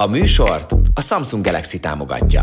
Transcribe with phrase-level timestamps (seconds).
[0.00, 2.42] A műsort a Samsung Galaxy támogatja.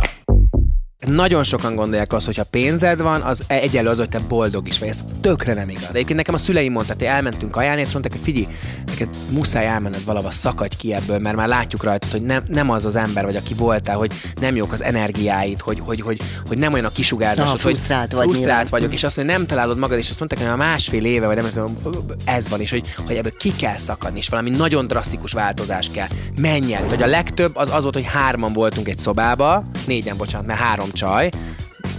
[1.05, 4.79] Nagyon sokan gondolják azt, hogy ha pénzed van, az egyelő az, hogy te boldog is
[4.79, 4.87] vagy.
[4.87, 5.83] Ez tökre nem igaz.
[5.83, 8.47] De egyébként nekem a szüleim mondták, hogy elmentünk kajálni, és mondták, hogy figyelj,
[8.85, 12.85] neked muszáj elmenned valahova, szakadj ki ebből, mert már látjuk rajtad, hogy nem, nem az
[12.85, 16.73] az ember vagy, aki voltál, hogy nem jók az energiáid, hogy, hogy, hogy, hogy nem
[16.73, 18.79] olyan a kisugárzásod, Na, frusztrált hogy vagy frusztrált nyilván.
[18.79, 21.25] vagyok, és azt mondja, hogy nem találod magad, és azt mondták, hogy már másfél éve,
[21.25, 21.77] vagy nem tudom,
[22.25, 26.07] ez van, és hogy, hogy ebből ki kell szakadni, és valami nagyon drasztikus változás kell.
[26.41, 26.87] Menj el.
[26.87, 30.91] Vagy a legtöbb az az volt, hogy hárman voltunk egy szobába, négyen, bocsánat, mert három
[30.91, 31.29] csaj,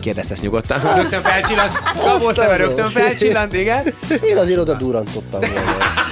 [0.01, 0.81] Kérdezz ezt nyugodtan.
[0.81, 1.73] Rögtön felcsillant.
[2.33, 3.85] Szeme rögtön felcsillant, igen.
[4.23, 6.06] Én azért oda durrantottam volna.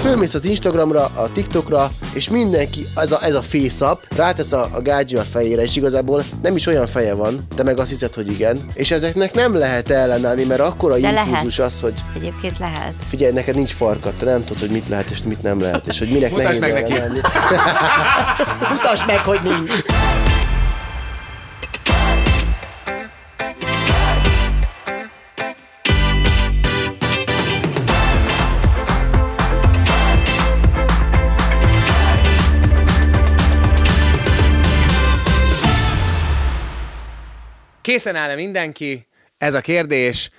[0.00, 3.42] Fölmész az Instagramra, a TikTokra, és mindenki, ez a, ez a
[3.90, 7.62] up, rátesz a, a gágyi a fejére, és igazából nem is olyan feje van, te
[7.62, 8.60] meg azt hiszed, hogy igen.
[8.74, 11.72] És ezeknek nem lehet ellenállni, mert akkora De impulzus lehet.
[11.72, 12.94] az, hogy Egyébként lehet.
[13.08, 15.98] figyelj, neked nincs farkad, te nem tudod, hogy mit lehet és mit nem lehet, és
[15.98, 16.92] hogy minek Mutasd nehéz meg neki.
[18.72, 19.70] Mutasd meg, hogy nincs.
[37.90, 39.06] Készen áll-e mindenki?
[39.38, 40.30] Ez a kérdés.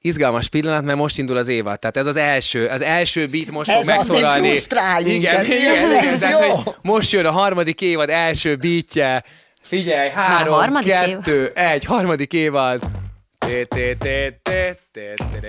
[0.00, 1.78] Izgalmas pillanat, mert most indul az évad.
[1.78, 4.48] Tehát ez az első, az első beat most Ez fog az, megszólalni.
[4.50, 6.54] frusztrál igen, igen, Ez igen, tehát, jó.
[6.54, 9.22] hogy most jön a harmadik évad első beatje.
[9.62, 12.82] Figyelj, már három, kettő, egy, harmadik évad.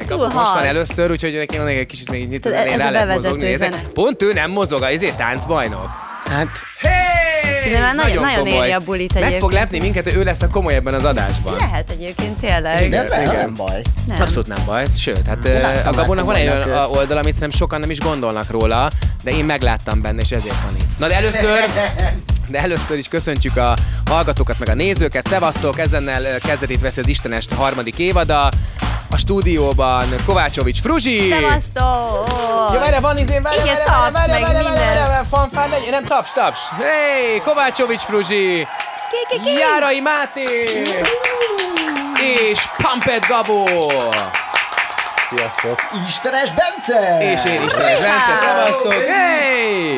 [0.08, 2.92] Kapu Most van először, úgyhogy neki van egy kicsit még nyitni, Tudod, ez rá a
[2.92, 3.58] lehet mozogni.
[3.94, 5.90] Pont ő nem mozog, ezért táncbajnok.
[6.26, 7.33] Hát, Hey!
[7.64, 8.66] Szerintem már nagyon- nagyon komoly.
[8.66, 9.54] éri a bulit Meg fog egyébként.
[9.54, 11.54] lepni minket, hogy ő lesz a komoly ebben az adásban.
[11.60, 12.90] lehet egyébként tényleg.
[12.90, 13.36] De ez nem, Igen.
[13.36, 13.82] nem baj.
[14.08, 14.22] Nem.
[14.22, 17.80] Abszolút nem baj, sőt, hát láttam a Gabónak van egy olyan oldal, amit szerintem sokan
[17.80, 18.92] nem is gondolnak róla,
[19.24, 21.00] de én megláttam benne, és ezért van itt.
[21.00, 21.60] Na de először,
[22.52, 25.28] de először is köszöntjük a hallgatókat, meg a nézőket.
[25.28, 28.50] Szevasztok, ezennel kezdetét veszi az Istenest harmadik évada.
[29.14, 31.30] A stúdióban Kovácsovics Fruzsi.
[31.30, 32.28] Szevasztok!
[32.74, 34.96] Ja, várj, van izén, várj, Igen, várj, taps, várj, meg várj, minden.
[34.96, 36.60] várj, várj, fanfár nem taps, taps.
[36.70, 38.68] Hey, Kovácsovics Fruzsi.
[39.10, 39.54] Ki, ki, ki?
[39.54, 40.44] Járai Máté.
[42.50, 43.92] És Pampet Gabó.
[45.30, 45.80] Sziasztok.
[46.08, 47.32] Istenes Bence!
[47.32, 48.94] És én Istenes Bence, szevasztok!
[48.94, 49.96] Hey!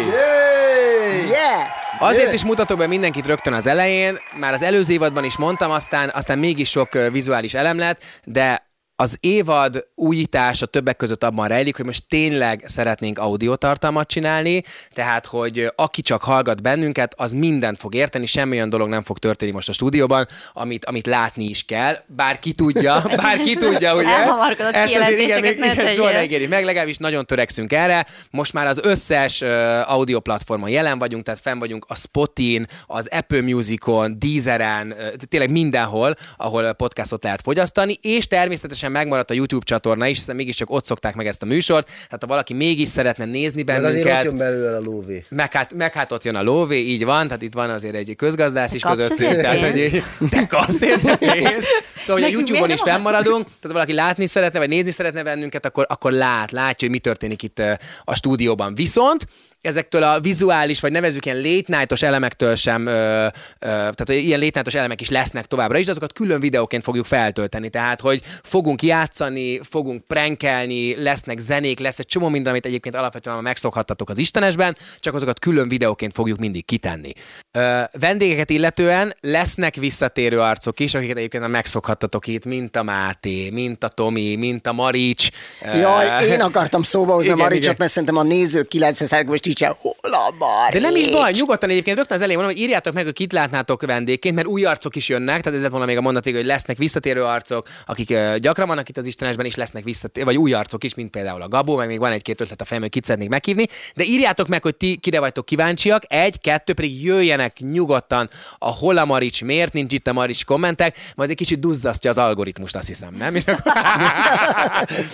[1.29, 1.67] Yeah!
[1.99, 6.11] Azért is mutatok be mindenkit rögtön az elején, már az előző évadban is mondtam, aztán,
[6.13, 11.85] aztán mégis sok vizuális elem lett, de az évad újítása többek között abban rejlik, hogy
[11.85, 14.63] most tényleg szeretnénk audiotartalmat csinálni,
[14.94, 19.19] tehát, hogy aki csak hallgat bennünket, az mindent fog érteni, semmi olyan dolog nem fog
[19.19, 21.97] történni most a stúdióban, amit, amit látni is kell.
[22.07, 24.07] Bár ki tudja, bár ki tudja, ugye?
[24.07, 28.06] Elhamarkodott Ezt azért, igen, még- igen, soha ne ígérjük meg, legalábbis nagyon törekszünk erre.
[28.31, 29.50] Most már az összes uh,
[29.91, 35.51] audio platformon jelen vagyunk, tehát fenn vagyunk a Spotin, az Apple Musicon, Deezeren, uh, tényleg
[35.51, 40.85] mindenhol, ahol podcastot lehet fogyasztani, és természetesen megmaradt a YouTube csatorna is, hiszen mégiscsak ott
[40.85, 44.23] szokták meg ezt a műsort, tehát ha valaki mégis szeretne nézni Meg azért ott bennünket,
[44.23, 45.25] jön belőle a lóvé.
[45.29, 48.16] meg hát, meg hát ott jön a lóvé, így van, tehát itt van azért egy
[48.16, 49.41] közgazdász is közöttünk.
[49.41, 51.68] Tehát, hogy te kapsz érte pénzt.
[51.95, 55.85] Szóval, hogy a YouTube-on is fennmaradunk, tehát valaki látni szeretne, vagy nézni szeretne bennünket, akkor,
[55.90, 57.62] akkor lát, látja, hogy mi történik itt
[58.03, 58.75] a stúdióban.
[58.75, 59.28] Viszont
[59.65, 63.27] ezektől a vizuális, vagy nevezük ilyen late night-os elemektől sem, ö, ö,
[63.59, 67.69] tehát ilyen late night-os elemek is lesznek továbbra is, de azokat külön videóként fogjuk feltölteni.
[67.69, 73.35] Tehát, hogy fogunk játszani, fogunk prankelni, lesznek zenék, lesz egy csomó minden, amit egyébként alapvetően
[73.35, 77.11] már megszokhattatok az Istenesben, csak azokat külön videóként fogjuk mindig kitenni.
[77.51, 83.49] Ö, vendégeket illetően lesznek visszatérő arcok is, akiket egyébként már megszokhattatok itt, mint a Máté,
[83.49, 85.29] mint a Tomi, mint a Marics.
[85.61, 87.75] Jaj, én akartam szóba hozni a Maricsot, igen.
[87.77, 89.94] mert szerintem a nézők 90 most így hol
[90.39, 90.81] Marics?
[90.81, 93.33] De nem is baj, nyugodtan egyébként rögtön az elején mondom, hogy írjátok meg, hogy kit
[93.33, 96.45] látnátok vendégként, mert új arcok is jönnek, tehát ez lett volna még a mondat hogy
[96.45, 100.53] lesznek visszatérő arcok, akik ö, gyakran vannak itt az Istenesben, és lesznek visszatérő, vagy új
[100.53, 103.03] arcok is, mint például a Gabó, meg még van egy-két ötlet a fejemben, hogy kit
[103.03, 108.29] szeretnék meghívni, de írjátok meg, hogy ti kire vagytok kíváncsiak, egy, kettő pedig jöjjenek nyugodtan
[108.57, 112.18] a hol a Marics, miért nincs itt a Marics kommentek, majd egy kicsit duzzasztja az
[112.18, 113.35] algoritmust, azt hiszem, nem?
[113.35, 113.61] Akkor...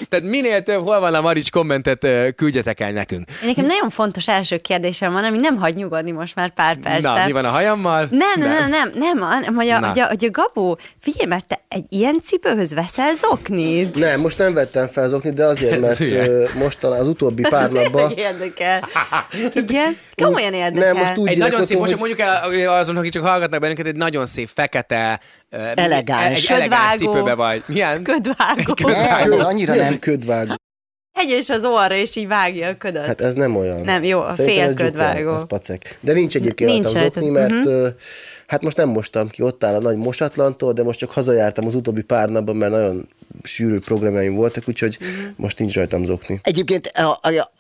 [0.09, 3.25] Tehát minél több hol van a Marics kommentet küldjetek el nekünk.
[3.45, 4.57] Nekem nagyon fontos első
[4.91, 7.01] kérdésem van, ami nem hagy nyugodni most már pár percet.
[7.01, 8.07] Na, mi van a hajammal?
[8.09, 11.47] Nem, nem, nem, nem, nem, hanem, hogy a, hogy, a, hogy a Gabó, figyelj, mert
[11.47, 13.95] te egy ilyen cipőhöz veszel zoknit?
[13.99, 17.71] Nem, most nem vettem fel az oknit, de azért, mert ö, mostan az utóbbi pár
[17.71, 18.87] napban érdekel.
[19.53, 19.97] Igen?
[20.15, 20.93] Komolyan érdekel.
[20.93, 23.85] Nem, most úgy Egy nagyon szép, most hogy- mondjuk el azon, akik csak hallgatnak bennünket,
[23.85, 25.19] egy nagyon szép fekete,
[25.75, 26.49] Elegáns.
[26.49, 27.11] egy elegáns Ködvágó.
[27.11, 27.63] cipőbe vagy.
[27.65, 28.03] Milyen?
[28.03, 28.89] Ködvágó.
[28.89, 29.85] Nem, ez annyira nem.
[29.87, 30.53] hogy ködvágó?
[31.13, 33.05] Hegyes az orra, és így vágja a ködöt.
[33.05, 33.81] Hát ez nem olyan.
[33.81, 35.17] Nem, jó, a Szerintem ez félködvágó.
[35.19, 35.97] dzsuka, Az pacek.
[36.01, 37.19] De nincs egyébként Nincs rajtam rajta.
[37.19, 37.89] zokni, mert uh-huh.
[38.47, 41.75] hát most nem mostam ki, ott áll a nagy mosatlantól, de most csak hazajártam az
[41.75, 43.07] utóbbi pár napban, mert nagyon
[43.43, 45.15] sűrű programjaim voltak, úgyhogy uh-huh.
[45.35, 46.39] most nincs rajtam zokni.
[46.43, 46.91] Egyébként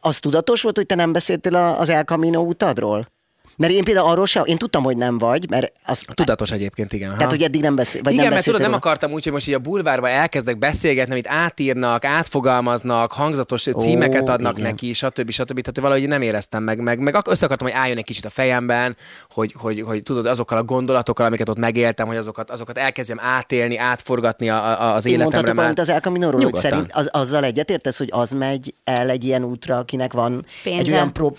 [0.01, 3.11] az tudatos volt, hogy te nem beszéltél a- az El Camino utadról?
[3.61, 7.07] Mert én például arról sem, én tudtam, hogy nem vagy, mert az, Tudatos egyébként, igen.
[7.07, 7.17] aha.
[7.17, 9.47] tehát, hogy eddig nem beszél, vagy Igen, nem mert tudod, nem akartam úgy, hogy most
[9.47, 14.69] így a bulvárba elkezdek beszélgetni, amit átírnak, átfogalmaznak, hangzatos címeket adnak igen.
[14.69, 15.31] neki, stb.
[15.31, 15.61] stb.
[15.61, 18.95] Tehát valahogy nem éreztem meg, meg, meg össze akartam, hogy álljon egy kicsit a fejemben,
[19.29, 23.77] hogy, hogy, hogy tudod, azokkal a gondolatokkal, amiket ott megéltem, hogy azokat, azokat elkezdjem átélni,
[23.77, 27.43] átforgatni a, a, az Én életemre mondhatok valamit az El Camino-ról, hogy szerint az, azzal
[27.43, 30.93] egyetértesz, hogy az megy el egy ilyen útra, akinek van egy Pénze.
[30.93, 31.31] olyan pro...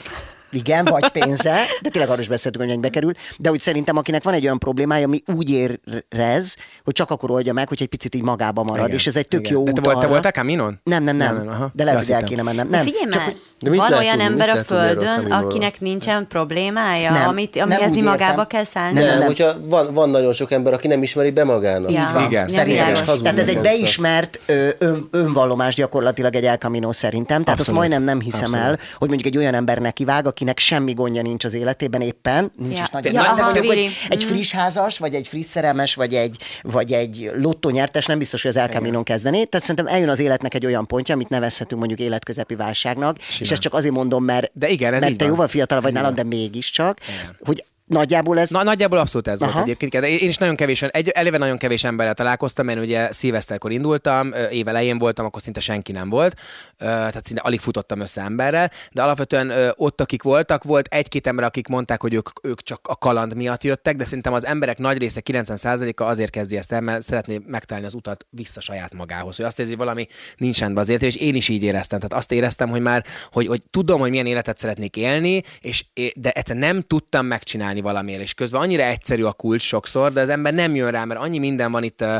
[0.52, 4.22] Igen, vagy pénze, de tényleg arról is beszéltünk, hogy mennyibe kerül, de úgy szerintem, akinek
[4.22, 8.14] van egy olyan problémája, ami úgy érez, hogy csak akkor oldja meg, hogy egy picit
[8.14, 9.52] így magába marad, Igen, és ez egy tök igen.
[9.52, 10.80] jó De út te, volt, te voltál Caminon?
[10.84, 11.70] Nem, nem, nem, Nem, nem, aha.
[11.74, 12.70] de lehet, hogy el kéne mennem.
[12.70, 15.80] De Nem, figyelj csak már, hogy- De mit van lehet olyan ember a földön, akinek
[15.80, 18.98] nincsen problémája, Nem, amit, nem amihez magába kell szállni?
[18.98, 19.26] Nem, Nem, nem.
[19.26, 21.90] hogyha van, van nagyon sok ember, aki nem ismeri be magának.
[21.90, 22.00] Ja.
[22.08, 22.24] Így van.
[22.24, 22.94] Igen, szerintem.
[23.22, 24.40] Tehát ez egy beismert
[24.78, 27.44] ön, önvallomás gyakorlatilag egy El Camino szerintem.
[27.44, 31.22] Tehát azt majdnem nem hiszem el, hogy mondjuk egy olyan ember nekivág, akinek semmi gondja
[31.22, 32.82] nincs az életében éppen, nincs Ja.
[32.82, 36.92] is nagy összeg, aha, hogy egy friss házas, vagy egy friss szerelmes, vagy egy, vagy
[36.92, 39.44] egy lottónyertes nem biztos, hogy az El Camino kezdené.
[39.44, 43.62] Tehát szerintem eljön az életnek egy olyan pontja, amit nevezhetünk mondjuk életközepi válságnak, és ezt
[43.62, 45.32] csak azért mondom, mert, De igen, ez mert te van.
[45.32, 46.98] jóval fiatalabb vagy Ez nálam, de mégiscsak,
[47.44, 49.62] hogy nagyjából ez Na, nagyjából abszolút ez volt Aha.
[49.62, 49.92] egyébként.
[49.92, 54.32] De én is nagyon kevés, egy, eleve nagyon kevés emberrel találkoztam, mert ugye szilveszterkor indultam,
[54.32, 56.40] ö, év elején voltam, akkor szinte senki nem volt,
[56.78, 61.68] tehát szinte alig futottam össze emberrel, de alapvetően ott, akik voltak, volt egy-két ember, akik
[61.68, 65.20] mondták, hogy ők, ők csak a kaland miatt jöttek, de szerintem az emberek nagy része,
[65.24, 69.58] 90%-a azért kezdi ezt el, mert szeretné megtalálni az utat vissza saját magához, hogy azt
[69.58, 70.06] érzi, hogy valami
[70.36, 71.98] nincs rendben az életében, és én is így éreztem.
[71.98, 75.84] Tehát azt éreztem, hogy már, hogy, hogy tudom, hogy milyen életet szeretnék élni, és,
[76.14, 80.28] de egyszer nem tudtam megcsinálni valamiért, és közben annyira egyszerű a kulcs sokszor, de az
[80.28, 82.16] ember nem jön rá, mert annyi minden van itt uh,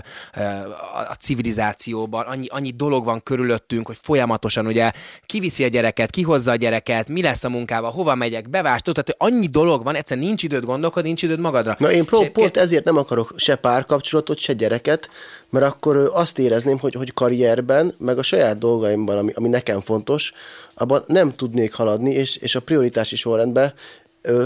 [1.11, 4.91] a civilizációban, annyi, annyi dolog van körülöttünk, hogy folyamatosan ugye
[5.27, 9.33] kiviszi a gyereket, kihozza a gyereket, mi lesz a munkával, hova megyek, bevást, tehát hogy
[9.33, 11.77] annyi dolog van, egyszerűen nincs időd gondolkodni, nincs időd magadra.
[11.79, 15.11] Na én pró- pont ezért nem akarok se párkapcsolatot, se gyereket,
[15.51, 20.33] mert akkor azt érezném, hogy, hogy karrierben, meg a saját dolgaimban, ami, ami nekem fontos,
[20.75, 23.73] abban nem tudnék haladni, és, és a prioritási sorrendben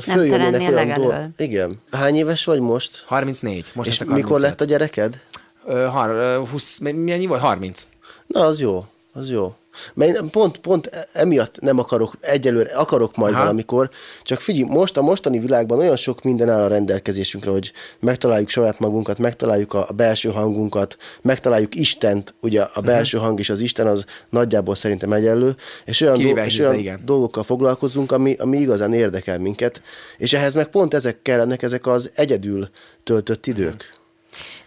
[0.00, 1.14] följönnének olyan dolgok.
[1.36, 1.72] Igen.
[1.90, 3.04] Hány éves vagy most?
[3.06, 3.70] 34.
[3.74, 4.40] Most és mikor 35.
[4.48, 5.20] lett a gyereked?
[5.66, 7.40] Ö, har, ö, 20, mennyi volt?
[7.40, 7.88] 30.
[8.26, 9.54] Na, az jó, az jó.
[9.94, 13.42] Mert pont, pont emiatt nem akarok, egyelőre akarok majd Aha.
[13.42, 13.90] Valamikor,
[14.22, 18.78] csak figyelj, most a mostani világban olyan sok minden áll a rendelkezésünkre, hogy megtaláljuk saját
[18.78, 24.04] magunkat, megtaláljuk a, belső hangunkat, megtaláljuk Istent, ugye a belső hang és az Isten az
[24.30, 27.02] nagyjából szerintem egyenlő, és olyan, Kivéve és olyan igen.
[27.04, 29.82] dolgokkal foglalkozunk, ami, ami igazán érdekel minket,
[30.18, 32.68] és ehhez meg pont ezek kellenek, ezek az egyedül
[33.04, 33.95] töltött idők.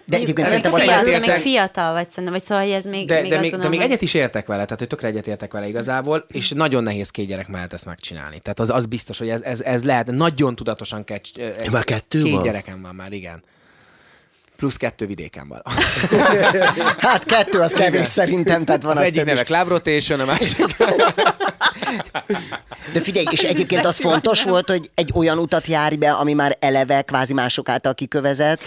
[0.09, 2.73] De egyébként Még szerintem most már fiatal, értek- még fiatal vagy szerintem, vagy szóval, hogy
[2.73, 4.79] ez még, De, még de, még, de gondolom, még hogy- egyet is értek vele, tehát
[4.79, 8.39] hogy tökre egyet értek vele igazából, és nagyon nehéz két gyerek mellett ezt megcsinálni.
[8.39, 11.17] Tehát az, az biztos, hogy ez, ez, ez lehet, nagyon tudatosan kell.
[11.61, 12.43] Egy, Már kettő két van?
[12.43, 13.43] gyerekem van már, igen.
[14.57, 15.61] Plusz kettő vidéken van.
[16.97, 20.65] Hát kettő az kevés szerintem, tehát van Az az egyik neve Club Rotation, a másik.
[22.93, 26.57] De figyelj, és egyébként az fontos volt, hogy egy olyan utat járj be, ami már
[26.59, 28.61] eleve kvázi mások által kikövezett,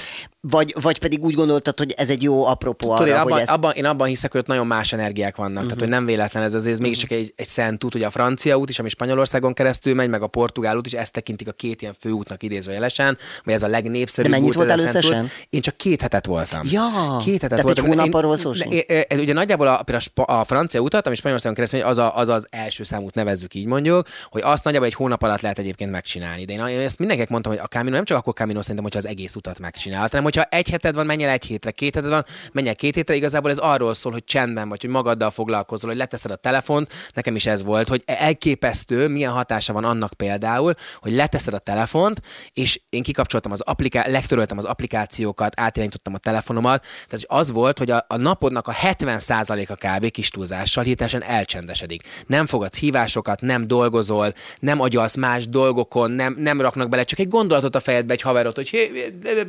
[0.50, 3.50] vagy, vagy pedig úgy gondoltad, hogy ez egy jó apropó arra, Tudod, én abban, ezt...
[3.50, 5.52] abban, én abban hiszek, hogy ott nagyon más energiák vannak.
[5.52, 5.68] Uh-huh.
[5.68, 8.56] Tehát, hogy nem véletlen ez azért, ez mégiscsak egy, egy szent út, ugye a francia
[8.56, 11.82] út is, ami Spanyolországon keresztül megy, meg a portugál út is, ezt tekintik a két
[11.82, 15.30] ilyen főútnak idézőjelesen, vagy ez a legnépszerűbb De mennyit út, voltál összesen?
[15.50, 16.60] Én csak két hetet voltam.
[16.64, 17.84] Ja, két hetet tehát voltam.
[17.84, 18.36] egy hónap arról
[18.68, 19.84] é- é- ugye nagyjából a,
[20.14, 23.54] a, a francia utat, ami Spanyolországon keresztül megy, az, a, az az első számút nevezzük
[23.54, 26.44] így mondjuk, hogy azt nagyjából egy hónap alatt lehet egyébként megcsinálni.
[26.44, 28.98] De én, én ezt mindenkinek mondtam, hogy a Camino nem csak akkor Camino szerintem, hogyha
[28.98, 32.10] az egész utat megcsinálod, hanem hogyha egy heted van, menj el egy hétre, két heted
[32.10, 35.88] van, menj el két hétre, igazából ez arról szól, hogy csendben vagy, hogy magaddal foglalkozol,
[35.88, 40.74] hogy leteszed a telefont, nekem is ez volt, hogy elképesztő, milyen hatása van annak például,
[41.00, 42.20] hogy leteszed a telefont,
[42.52, 47.90] és én kikapcsoltam az appliká- legtöröltem az applikációkat, átirányítottam a telefonomat, tehát az volt, hogy
[47.90, 50.10] a, a napodnak a 70%-a kb.
[50.10, 52.02] kis túlzással hirtelen elcsendesedik.
[52.26, 57.28] Nem fogadsz hívásokat, nem dolgozol, nem agyalsz más dolgokon, nem, nem raknak bele csak egy
[57.28, 58.70] gondolatot a fejedbe, egy haverot, hogy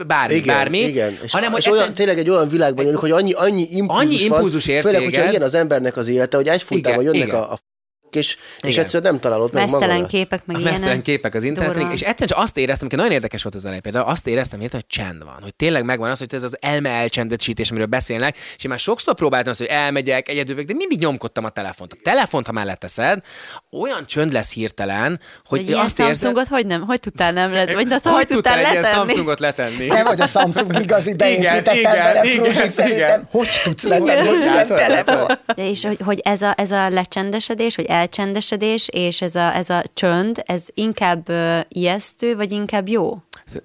[0.08, 1.20] bármi, Igen, bármi, igen.
[1.24, 4.06] És, hanem, és hogy olyan, egyszer- tényleg egy olyan világban élünk, hogy annyi, annyi impulzus,
[4.06, 7.36] Annyi impulzus van, főleg, hogyha ilyen az embernek az élete, hogy egyfolytában jönnek igen.
[7.36, 7.58] a, a
[8.15, 8.84] és, és Igen.
[8.84, 10.12] egyszerűen nem találod meg Mesztelen magadat.
[10.12, 13.55] képek, meg mesztelen képek az interneten, és egyszerűen csak azt éreztem, hogy nagyon érdekes volt
[13.55, 16.43] az elején, például azt éreztem hirtelen, hogy csend van, hogy tényleg megvan az, hogy ez
[16.43, 20.74] az elme elcsendesítés, amiről beszélnek, és én már sokszor próbáltam azt, hogy elmegyek, egyedül de
[20.74, 21.93] mindig nyomkodtam a telefont.
[21.93, 23.24] A telefont, ha mellett teszed,
[23.72, 27.53] olyan csönd lesz hirtelen, hogy Egy ilyen azt érzed, Samsungot hogy nem, hogy tudtál nem
[27.53, 29.08] let, vagy na, hogy, hogy tudtál tudtál egy ilyen letenni?
[29.08, 29.88] Samsungot letenni?
[29.88, 32.67] Te vagy a Samsung igazi beépített igen, embere, igen, igen.
[32.67, 33.27] szerintem.
[33.32, 34.77] Hogy tudsz letenni egy ilyen Látod?
[34.77, 35.38] telefon?
[35.55, 39.70] De és hogy, hogy ez, a, ez a lecsendesedés, vagy elcsendesedés, és ez a, ez
[39.70, 41.32] a csönd, ez inkább
[41.68, 43.18] ijesztő, vagy inkább jó?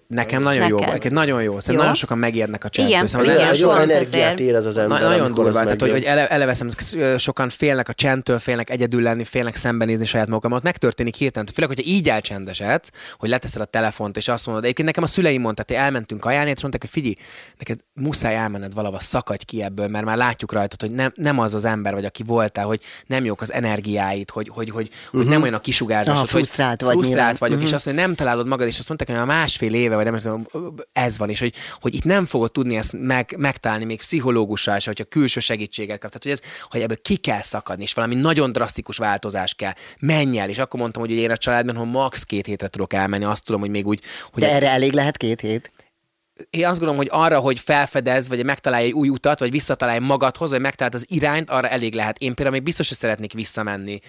[0.07, 0.93] Nekem nagyon jó, Neked?
[0.93, 1.51] neked nagyon jó.
[1.51, 1.81] Szerintem Jó?
[1.81, 2.97] nagyon sokan megérnek a csendtől.
[2.97, 4.41] Igen, Szóval igen, nagyon Jó energiát ezért.
[4.41, 6.55] érez az ember, Na, nagyon az durva, tehát hogy, hogy ele, eleve
[7.19, 10.63] sokan félnek a csendtől, félnek egyedül lenni, félnek szembenézni saját magukat.
[10.63, 11.49] Megtörténik hirtelen.
[11.55, 15.41] Főleg, hogyha így elcsendesedsz, hogy leteszed a telefont, és azt mondod, egyébként nekem a szüleim
[15.41, 17.15] mondták, hogy elmentünk kajálni, és mondták, hogy figyelj,
[17.59, 21.55] neked muszáj elmenned valahova, szakadj ki ebből, mert már látjuk rajtad, hogy nem, nem az
[21.55, 25.43] az ember vagy, aki voltál, hogy nem jók az energiáid, hogy, hogy, hogy, hogy nem
[25.43, 28.67] olyan a kisugárzás, Ah, hogy frusztrált vagy frusztrált vagyok, és azt mondja, nem találod magad,
[28.67, 30.47] és azt mondták, hogy a másfél éve, vagy nem tudom,
[30.93, 34.89] ez van, és hogy, hogy itt nem fogod tudni ezt meg, megtalálni még pszichológussal se,
[34.89, 36.11] hogyha külső segítséget kap.
[36.11, 39.73] Tehát, hogy, ez, hogy ebből ki kell szakadni, és valami nagyon drasztikus változás kell.
[40.01, 43.25] Menj el, és akkor mondtam, hogy én a családban, ha max két hétre tudok elmenni,
[43.25, 44.01] azt tudom, hogy még úgy,
[44.33, 45.71] hogy De erre elég lehet két hét?
[46.51, 50.51] Én azt gondolom, hogy arra, hogy felfedez, vagy megtalálj egy új utat, vagy visszatalálj magadhoz,
[50.51, 52.19] vagy megtaláld az irányt, arra elég lehet.
[52.19, 54.01] Én például még biztos, hogy szeretnék visszamenni,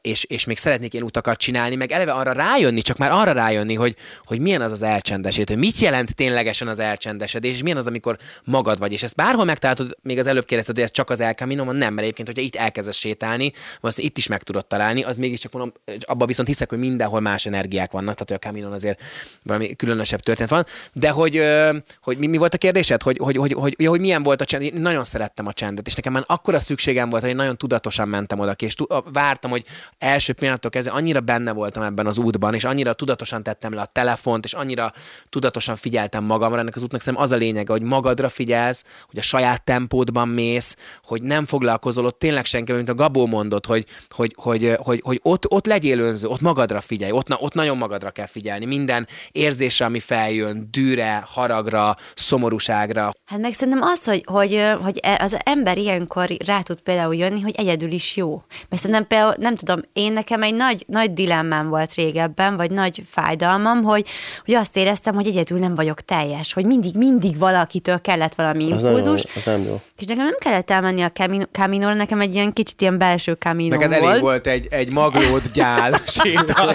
[0.00, 3.74] és, és még szeretnék ilyen utakat csinálni, meg eleve arra rájönni, csak már arra rájönni,
[3.74, 7.86] hogy, hogy milyen az az elcsendesít, hogy mit jelent ténylegesen az elcsendesedés, és milyen az,
[7.86, 8.92] amikor magad vagy.
[8.92, 11.94] És ezt bárhol megtalálod, még az előbb kérdezted, hogy ez csak az El Camino, nem,
[11.94, 15.72] mert egyébként, hogyha itt elkezdesz sétálni, azt itt is meg tudod találni, az mégiscsak mondom,
[16.00, 19.02] abban viszont hiszek, hogy mindenhol más energiák vannak, tehát hogy a Caminon azért
[19.42, 23.02] valami különösebb történet van, de hogy, ö, hogy mi, mi, volt a kérdésed?
[23.02, 24.62] Hogy, hogy, hogy, hogy, hogy, hogy milyen volt a csend?
[24.62, 28.08] Én nagyon szerettem a csendet, és nekem már akkora szükségem volt, hogy én nagyon tudatosan
[28.08, 29.64] mentem oda ki, és a- vártam, hogy
[29.98, 33.86] első pillanattól kezdve annyira benne voltam ebben az útban, és annyira tudatosan tettem le a
[33.86, 34.92] telefont, és annyira
[35.28, 36.58] tudatosan figyeltem magamra.
[36.58, 40.76] Ennek az útnak szerintem az a lényege, hogy magadra figyelsz, hogy a saját tempódban mész,
[41.02, 45.20] hogy nem foglalkozol ott tényleg senki, mint a Gabó mondott, hogy, hogy, hogy, hogy, hogy
[45.22, 48.64] ott, ott legyél önző, ott magadra figyelj, ott, ott nagyon magadra kell figyelni.
[48.64, 53.12] Minden érzésre, ami feljön, dűre, haragra, szomorúságra.
[53.26, 57.40] Hát meg szerintem az, hogy, hogy, hogy e- az ember ilyenkor rá tud például jönni,
[57.40, 58.42] hogy egyedül is jó.
[58.68, 63.02] Mert szerintem például, nem tudom, én nekem egy nagy, nagy dilemmám volt régebben, vagy nagy
[63.10, 64.06] fájdalmam, hogy,
[64.44, 69.24] hogy azt éreztem, hogy egyedül nem vagyok teljes, hogy mindig, mindig valakitől kellett valami impulzus,
[69.36, 69.80] az nem jó.
[69.98, 73.76] és nekem nem kellett elmenni a Camino- Caminóra, nekem egy ilyen kicsit ilyen belső Camino
[73.76, 74.10] Neked volt.
[74.10, 76.74] elég volt egy, egy maglód gyál séta.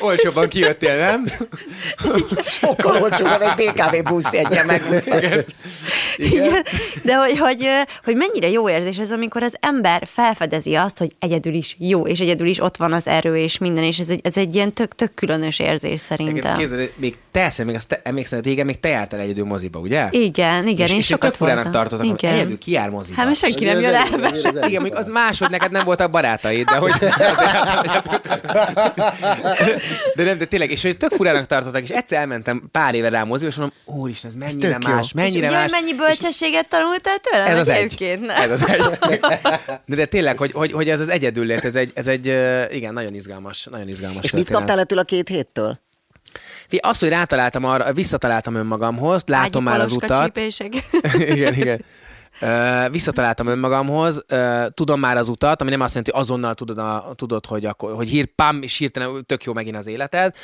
[0.00, 1.24] Olcsóban kijöttél, nem?
[2.42, 5.16] Sokkal olcsóban egy BKV busz egyen megúszta.
[6.16, 6.52] Igen.
[7.02, 7.68] De hogy, hogy,
[8.04, 12.20] hogy mennyire jó érzés ez, amikor az ember felfedezi azt, hogy egyedül is jó, és
[12.20, 14.94] egyedül is ott van az erő, és minden, és ez egy, ez egy ilyen tök,
[14.94, 16.56] tök különös érzés szerintem.
[16.56, 20.06] Képzeld, még te eszem, még azt te, emlékszel, régen még te jártál egyedül moziba, ugye?
[20.10, 21.80] Igen, igen, és, én és sokat tök furának voltam.
[21.82, 22.34] tartottak, hogy Igen.
[22.34, 23.16] egyedül ki jár moziba.
[23.16, 24.68] Hát mert senki nem jön az el.
[24.68, 26.92] Igen, mondjuk az másod, neked nem voltak barátaid, de hogy...
[30.14, 33.24] De nem, de tényleg, és hogy tök furának tartottak, és egyszer elmentem pár éve rá
[33.24, 34.94] moziba, és mondom, úristen, ez mennyire jó.
[34.94, 35.70] más, És mennyire ugye, más.
[35.70, 37.46] mennyi bölcsességet tanultál tőlem?
[37.46, 38.18] Ez az egy.
[38.28, 38.82] Ez az egy.
[39.86, 42.26] De, de tényleg, hogy, hogy, hogy ez az egyedüllét, ez egy, ez egy,
[42.74, 44.60] igen, nagyon izgalmas, nagyon izgalmas És mit történet.
[44.60, 45.78] kaptál ettől a két héttől?
[46.68, 50.38] Fi, Azt, hogy rátaláltam arra, visszataláltam önmagamhoz, látom Ágyi már az utat.
[51.34, 51.84] igen, igen.
[52.40, 56.78] Uh, visszataláltam önmagamhoz, uh, tudom már az utat, ami nem azt jelenti, hogy azonnal tudod,
[56.78, 60.34] a, tudod hogy, akkor, hogy hír, pam, és hirtelen tök jó megint az életed.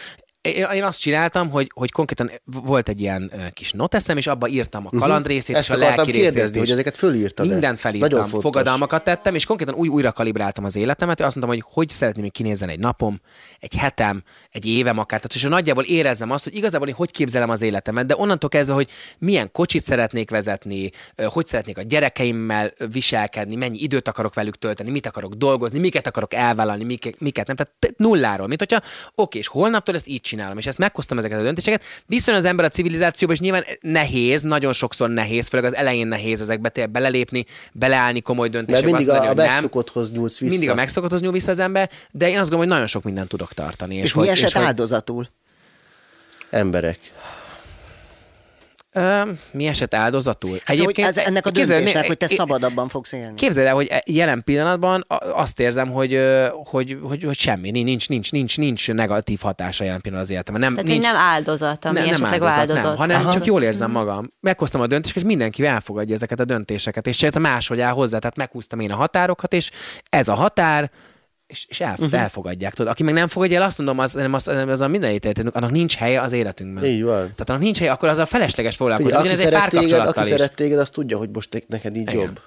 [0.42, 4.87] Én, én azt csináltam, hogy, hogy konkrétan volt egy ilyen kis noteszem, és abba írtam
[4.87, 8.42] a kalandrészét Ezt és a lelki részét kérdezni, hogy ezeket fölírtad Mindent Nagyon felírtam, fontos.
[8.42, 12.23] fogadalmakat tettem, és konkrétan úgy újra kalibráltam az életemet, hogy azt mondtam, hogy hogy szeretném,
[12.23, 13.20] hogy kinézzen egy napom,
[13.59, 15.20] egy hetem, egy évem akár.
[15.20, 18.75] Tehát, és nagyjából érezzem azt, hogy igazából én hogy képzelem az életemet, de onnantól kezdve,
[18.75, 20.90] hogy milyen kocsit szeretnék vezetni,
[21.25, 26.35] hogy szeretnék a gyerekeimmel viselkedni, mennyi időt akarok velük tölteni, mit akarok dolgozni, miket akarok
[26.35, 27.56] elvállalni, miket, miket nem.
[27.56, 28.80] Tehát nulláról, mint hogyha
[29.14, 31.83] oké, és holnaptól ezt így csinálom, és ezt meghoztam ezeket a döntéseket.
[32.07, 36.41] Viszont az ember a civilizációba, és nyilván nehéz, nagyon sokszor nehéz, főleg az elején nehéz
[36.41, 38.91] ezekbe belelépni, beleállni komoly döntésekbe.
[38.91, 40.53] mindig azt a, a hogy megszokotthoz nyúlsz vissza.
[40.53, 43.29] Mindig a megszokotthoz nyúl vissza az ember, de én azt gondolom, hogy nagyon sok mindent
[43.29, 43.95] tudok tartani.
[43.95, 45.29] És, hogy, mi esett hogy áldozatul?
[46.51, 46.99] Emberek.
[48.92, 50.59] Ö, mi esett áldozatul?
[50.64, 53.35] Hát szóval, hogy ez, ennek a döntésnek, né- hogy te szabadabban fogsz élni.
[53.35, 56.20] Képzeld el, hogy jelen pillanatban azt érzem, hogy,
[56.64, 60.62] hogy, hogy, hogy semmi, nincs, nincs, nincs, nincs negatív hatása jelen pillanatban az életemben.
[60.62, 62.82] Nem, Tehát, nincs, hogy nem áldozat, ami esetleg áldozat.
[62.82, 63.32] nem, hanem Aha.
[63.32, 64.32] csak jól érzem magam.
[64.40, 68.37] Meghoztam a döntést, és mindenki elfogadja ezeket a döntéseket, és csinálta máshogy áll hozzá, tehát
[68.37, 69.70] meghúztam én a határokat, és
[70.09, 70.90] ez a határ,
[71.50, 72.21] és, és el, uh-huh.
[72.21, 72.75] elfogadják.
[72.75, 72.92] Tudod.
[72.92, 75.71] Aki meg nem fogadja el, azt mondom, az, nem, az, az a minden ítéletünk, annak
[75.71, 76.85] nincs helye az életünkben.
[76.85, 77.21] Így van.
[77.21, 79.19] Tehát annak nincs helye, akkor az a felesleges foglalkozni.
[79.19, 80.26] Figyelj, aki szeret, téged, aki is.
[80.26, 82.14] szeret téged, az tudja, hogy most neked így Igen.
[82.14, 82.40] jobb.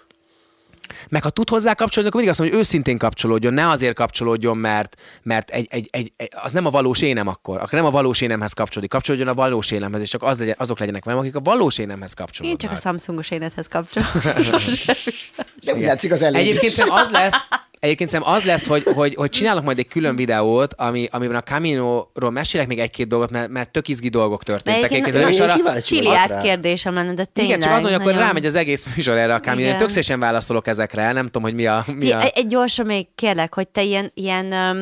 [1.10, 4.58] Meg ha tud hozzá kapcsolódni, akkor mindig azt mondom, hogy őszintén kapcsolódjon, ne azért kapcsolódjon,
[4.58, 7.56] mert, mert egy, egy, egy, egy, az nem a valós énem akkor.
[7.56, 8.92] Akkor nem a valós énemhez kapcsolódik.
[8.92, 12.10] Kapcsolódjon a valós énemhez, és csak az legyen, azok legyenek velem, akik a valós énemhez
[12.10, 12.62] Én kapcsolódnak.
[12.62, 14.10] csak a Samsungos énethez kapcsolom.
[15.64, 16.42] De úgy látszik az elég.
[16.48, 17.36] Egyébként az lesz,
[17.84, 21.42] Egyébként szerintem az lesz, hogy, hogy, hogy csinálok majd egy külön videót, ami, amiben a
[21.42, 24.92] Camino-ról mesélek még egy-két dolgot, mert, mert tök izgi dolgok történtek.
[24.92, 27.58] egyébként Egyébként, vagyok Csiliárd kérdésem lenne, de tényleg.
[27.58, 29.68] igen, csak azon, hogy akkor rámegy az egész műsor erre a Camino.
[29.68, 31.86] Én tök szívesen válaszolok ezekre, nem tudom, hogy mi a...
[31.96, 32.22] Mi a...
[32.22, 34.78] Egy, egy gyorsan még kérlek, hogy te ilyen, ilyen, um,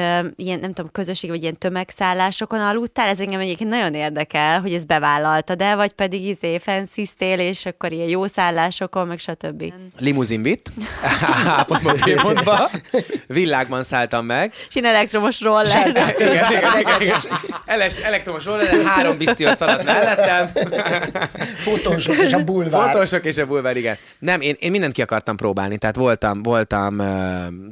[0.00, 4.72] um, ilyen, nem tudom, közösség vagy ilyen tömegszállásokon aludtál, ez engem egyébként nagyon érdekel, hogy
[4.72, 9.72] ezt bevállaltad el, vagy pedig izé fensziztél, és akkor ilyen jó szállásokon, meg stb.
[9.98, 10.72] Limuzinbit,
[12.34, 14.52] A-pontba, B-pontba, világban szálltam meg.
[14.68, 15.88] Sin elektromos roller.
[15.88, 17.18] igen, igen, igen, igen.
[17.66, 20.50] Eles, elektromos roller, három biztos szaladt mellettem.
[21.54, 22.90] Fotósok és a bulvár.
[22.90, 23.96] Fotósok és a bulvár, igen.
[24.18, 27.02] Nem, én, én mindent ki akartam próbálni, tehát voltam, voltam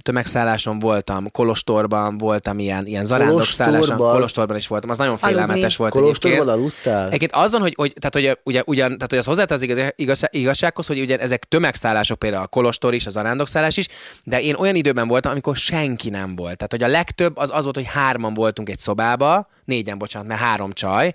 [0.03, 4.13] tömegszálláson, voltam Kolostorban, voltam ilyen, ilyen zarándokszálláson, Kolostorban?
[4.13, 6.59] Kolostorban is voltam, az nagyon félelmetes volt Kolostorban egyébként.
[6.59, 7.07] aludtál?
[7.07, 9.93] Egyébként az van, hogy, hogy tehát, hogy ugye, ugyan, tehát, hogy az hozzátesz az igaz,
[9.97, 13.87] igaz, igazsághoz, hogy ugye ezek tömegszállások, például a Kolostor is, az arándokszállás is,
[14.25, 16.57] de én olyan időben voltam, amikor senki nem volt.
[16.57, 20.41] Tehát, hogy a legtöbb az az volt, hogy hárman voltunk egy szobába, négyen, bocsánat, mert
[20.41, 21.15] három csaj,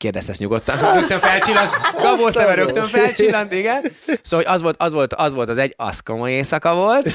[0.00, 0.76] kérdezz ezt nyugodtan.
[0.94, 1.70] Rögtön felcsillant.
[1.96, 3.82] Gabó szeme rögtön felcsillant, igen.
[4.22, 7.14] Szóval az volt, az volt, az volt az egy, az komoly éjszaka volt.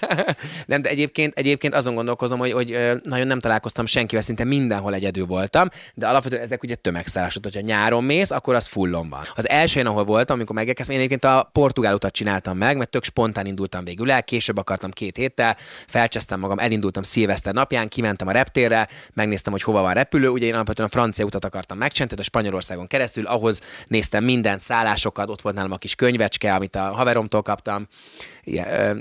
[0.66, 5.26] nem, de egyébként, egyébként azon gondolkozom, hogy, hogy nagyon nem találkoztam senkivel, szinte mindenhol egyedül
[5.26, 7.42] voltam, de alapvetően ezek ugye tömegszállások.
[7.42, 9.22] Hogyha nyáron mész, akkor az fullon van.
[9.34, 12.90] Az első helyen, ahol voltam, amikor megérkeztem, én egyébként a portugál utat csináltam meg, mert
[12.90, 18.28] tök spontán indultam végül el, később akartam két héttel, felcsesztem magam, elindultam szilveszter napján, kimentem
[18.28, 22.00] a reptérre, megnéztem, hogy hova van repülő, ugye én alapvetően a francia utat akartam megcsinálni,
[22.04, 26.76] tehát a Spanyolországon keresztül, ahhoz néztem minden szállásokat, ott volt nálam a kis könyvecske, amit
[26.76, 27.86] a haveromtól kaptam,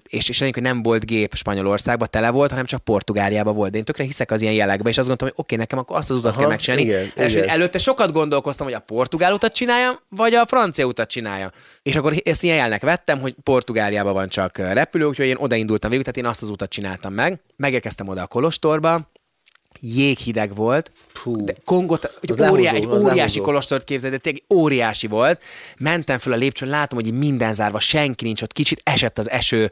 [0.04, 3.72] és, és lényeg, hogy nem volt gép Spanyolországban, tele volt, hanem csak Portugáliában volt.
[3.72, 6.10] De én tökre hiszek az ilyen jelekbe, és azt gondoltam, hogy oké, nekem akkor azt
[6.10, 6.84] az utat Aha, kell megcsinálni.
[6.84, 7.50] igen, És igen.
[7.50, 11.50] előtte sokat gondolkoztam, hogy a portugál utat csináljam, vagy a francia utat csináljam.
[11.82, 16.06] És akkor ezt ilyen jelnek vettem, hogy Portugáliában van csak repülő, úgyhogy én odaindultam végül,
[16.06, 17.42] tehát én azt az utat csináltam meg.
[17.56, 19.12] Megérkeztem oda a Kolostorba,
[19.82, 20.92] jéghideg volt,
[21.24, 21.46] Hú.
[21.46, 25.44] de Kongot, egy, óriá, egy óriási kolostort képzeld, de tényleg óriási volt.
[25.78, 29.72] Mentem föl a lépcsőn, látom, hogy minden zárva, senki nincs ott, kicsit esett az eső.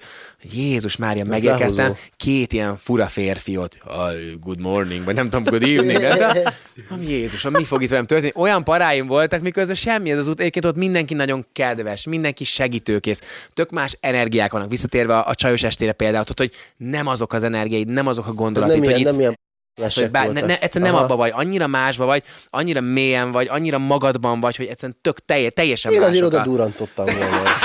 [0.54, 2.00] Jézus Mária, megérkeztem, lehúzó.
[2.18, 6.00] két ilyen fura férfi ott, "Hi, good morning, vagy nem tudom, good evening.
[6.00, 6.54] De,
[6.90, 8.32] Am, Jézusom, mi fog itt velem történni?
[8.36, 10.40] Olyan paráim voltak, miközben semmi ez az út.
[10.40, 13.22] Egyébként ott mindenki nagyon kedves, mindenki segítőkész.
[13.54, 14.70] Tök más energiák vannak.
[14.70, 18.34] Visszatérve a, a csajos estére például, ott, hogy nem azok az energiaid, nem azok a
[18.34, 19.38] gondolatok, nem hogy ilyen, itt nem ilyen
[19.80, 21.04] az, lesek hogy bár, ne, ne, egyszerűen nem Aha.
[21.04, 25.50] abba vagy, annyira másba vagy, annyira mélyen vagy, annyira magadban vagy, hogy egyszerűen tök telje,
[25.50, 27.52] teljesen Én azért oda durantottam volna.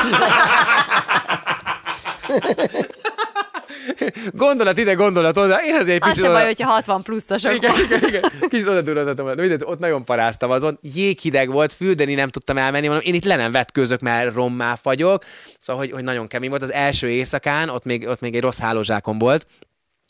[4.33, 6.39] Gondolat ide, gondolat oda, én azért egy Az picit sem oda...
[6.39, 7.55] baj, hogyha 60 pluszosok.
[7.55, 8.23] Igen, igen, igen.
[8.41, 9.41] Kicsit oda durantottam, volna.
[9.41, 10.79] Mindegy, ott nagyon paráztam azon.
[10.95, 15.25] Jéghideg volt, fürdeni nem tudtam elmenni, mondom, én itt le nem vetkőzök, mert rommá fagyok.
[15.59, 16.63] Szóval, hogy, hogy nagyon kemény volt.
[16.63, 19.47] Az első éjszakán, ott még, ott még egy rossz hálózsákom volt,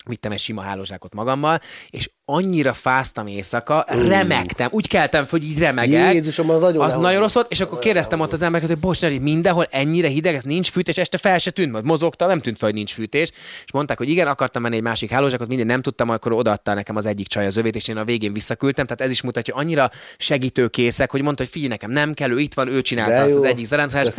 [0.04, 5.58] vittem egy sima hálózsákot magammal, és annyira fáztam éjszaka, remegtem, úgy keltem föl, hogy így
[5.58, 6.12] remegek.
[6.12, 9.00] Jézusom, az nagyon Az nagyon rossz volt, és akkor kérdeztem ott az embereket, hogy bocs,
[9.00, 12.58] Neri, mindenhol ennyire hideg, ez nincs fűtés, este fel se tűnt, majd mozogtam, nem tűnt
[12.58, 13.30] fel, hogy nincs fűtés,
[13.64, 16.96] és mondták, hogy igen, akartam menni egy másik hálózsákot, minden nem tudtam, akkor odaadta nekem
[16.96, 19.64] az egyik csaj az övét, és én a végén visszaküldtem, tehát ez is mutatja, hogy
[19.64, 23.34] annyira segítőkészek, hogy mondta, hogy figyelj nekem, nem kell, ő itt van, ő csinálta azt
[23.34, 23.66] az egyik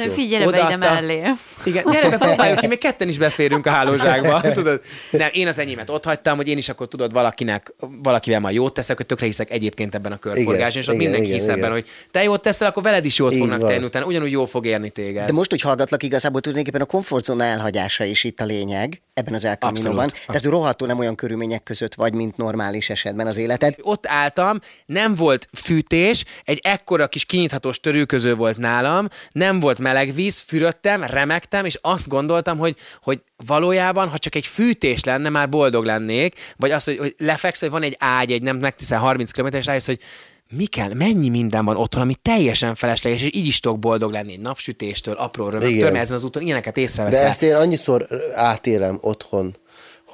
[0.06, 0.12] jó.
[0.12, 1.22] Figyelj be ide mellé.
[1.64, 4.42] Igen, gyere be, próbáljuk ki, még ketten is beférünk a hálózsákba.
[4.54, 4.82] Tudod?
[5.12, 8.74] Nem, én az enyémet ott hagytam, hogy én is akkor tudod valakinek, valakivel majd jót
[8.74, 11.58] teszek, hogy tökre hiszek egyébként ebben a körforgáson, és ott igen, mindenki igen, hisz igen.
[11.58, 13.70] ebben, hogy te jót teszel, akkor veled is jót Így fognak van.
[13.70, 15.26] tenni, utána ugyanúgy jó fog érni téged.
[15.26, 19.46] De most, hogy hallgatlak, igazából tulajdonképpen a komfortzóna elhagyása is itt a lényeg ebben az
[19.46, 20.04] El Camino-ban.
[20.04, 20.26] Abszolút.
[20.26, 23.76] Tehát rohadtul nem olyan körülmények között vagy, mint normális esetben az életed.
[23.82, 30.14] ott álltam, nem volt fűtés, egy ekkora kis kinyithatós törülköző volt nálam, nem volt meleg
[30.14, 35.50] víz, fürödtem, remegtem, és azt gondoltam, hogy, hogy valójában, ha csak egy fűtés lenne, már
[35.50, 39.32] boldog lennék, vagy az, hogy, hogy lefeksz, hogy van egy ágy, egy nem megtiszel 30
[39.32, 40.00] km, és rájössz, hogy
[40.54, 44.32] mi kell, mennyi minden van otthon, ami teljesen felesleges, és így is tudok boldog lenni
[44.32, 47.28] egy napsütéstől, apró römöktől, mert ezen az úton ilyeneket De észreveszem.
[47.28, 49.56] ezt én annyiszor átélem otthon,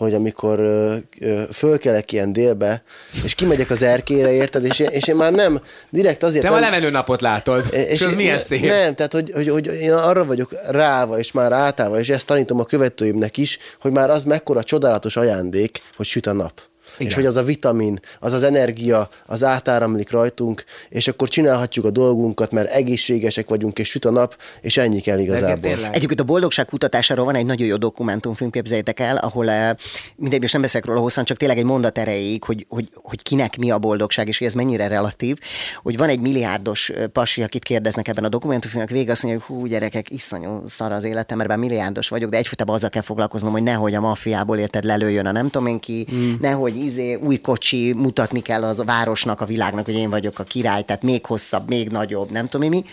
[0.01, 2.83] hogy amikor ö, ö, fölkelek ilyen délbe,
[3.23, 6.53] és kimegyek az erkére, érted, és én, és én már nem, direkt azért Te a
[6.53, 8.65] nem, lemenő napot látod, és, és az én- milyen szép.
[8.65, 12.59] Nem, tehát hogy, hogy, hogy én arra vagyok ráva, és már átállva, és ezt tanítom
[12.59, 16.61] a követőimnek is, hogy már az mekkora csodálatos ajándék, hogy süt a nap.
[16.95, 17.07] Igen.
[17.07, 21.89] És hogy az a vitamin, az az energia, az átáramlik rajtunk, és akkor csinálhatjuk a
[21.89, 25.71] dolgunkat, mert egészségesek vagyunk, és süt a nap, és ennyi kell igazából.
[25.91, 29.71] Egyébként a boldogság kutatásáról van egy nagyon jó dokumentumfilm, képzeljétek el, ahol eh,
[30.15, 33.57] mindegy, most nem beszélek róla hosszan, csak tényleg egy mondat erejéig, hogy, hogy, hogy kinek
[33.57, 35.37] mi a boldogság, és hogy ez mennyire relatív,
[35.81, 39.57] hogy van egy milliárdos eh, pasi, akit kérdeznek ebben a dokumentumfilmnek, végig azt mondja, hogy
[39.57, 43.51] hú, gyerekek, iszonyú szar az életem, mert bár milliárdos vagyok, de egyfolytában azzal kell foglalkoznom,
[43.51, 46.31] hogy nehogy a maffiából érted lelőjön a nem tudom én ki, mm.
[46.39, 50.43] nehogy izé, új kocsi, mutatni kell az a városnak, a világnak, hogy én vagyok a
[50.43, 52.83] király, tehát még hosszabb, még nagyobb, nem tudom mi.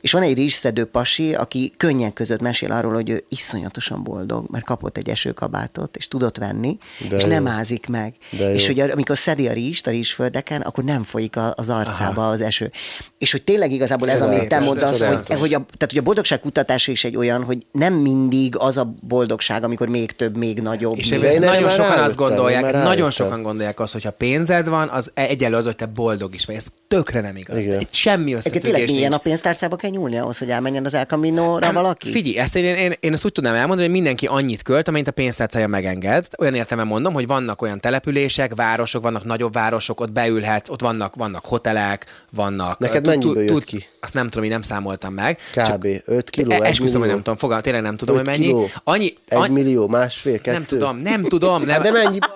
[0.00, 4.64] És van egy rizsszedő pasi, aki könnyen között mesél arról, hogy ő iszonyatosan boldog, mert
[4.64, 7.28] kapott egy esőkabátot, és tudott venni, De és jó.
[7.28, 8.14] nem ázik meg.
[8.30, 8.74] De és jó.
[8.74, 12.30] hogy amikor szedi a rizst a rizsföldeken, akkor nem folyik a- az arcába Aha.
[12.30, 12.70] az eső.
[13.18, 16.40] És hogy tényleg igazából ez, amit te mondasz, hogy, hogy, a, tehát, hogy a boldogság
[16.40, 20.96] kutatása is egy olyan, hogy nem mindig az a boldogság, amikor még több, még nagyobb.
[20.96, 21.38] És még...
[21.38, 23.10] nagyon sokan azt gondolják, nagyon rájöttem.
[23.28, 26.54] Sokan gondolják azt, hogy ha pénzed van, az egyenlő az, hogy te boldog is vagy.
[26.54, 27.64] Ez tökre nem igaz.
[27.66, 27.80] Igen.
[27.80, 31.72] Itt semmi összefüggés tényleg milyen a pénztárcába kell nyúlni ahhoz, hogy elmenjen az El Camino-ra
[31.72, 32.10] valaki?
[32.10, 35.10] Figyelj, ezt én, én, én ezt úgy tudnám elmondani, hogy mindenki annyit költ, amennyit a
[35.12, 36.26] pénztárcája megenged.
[36.38, 41.14] Olyan értelemben mondom, hogy vannak olyan települések, városok, vannak nagyobb városok, ott beülhetsz, ott vannak,
[41.14, 42.78] vannak hotelek, vannak...
[42.78, 43.86] Neked mennyiből tud- jött ki?
[44.00, 45.38] Azt nem tudom, én nem számoltam meg.
[45.54, 45.86] Kb.
[46.04, 48.54] 5 kiló, E- Esküszöm, hogy nem tudom, fogalmam, tényleg nem tudom, hogy mennyi.
[48.84, 50.52] Annyi, egy millió, másfél, kettő.
[50.52, 51.62] nem tudom, nem tudom.
[51.72, 52.18] Nem, de mennyi?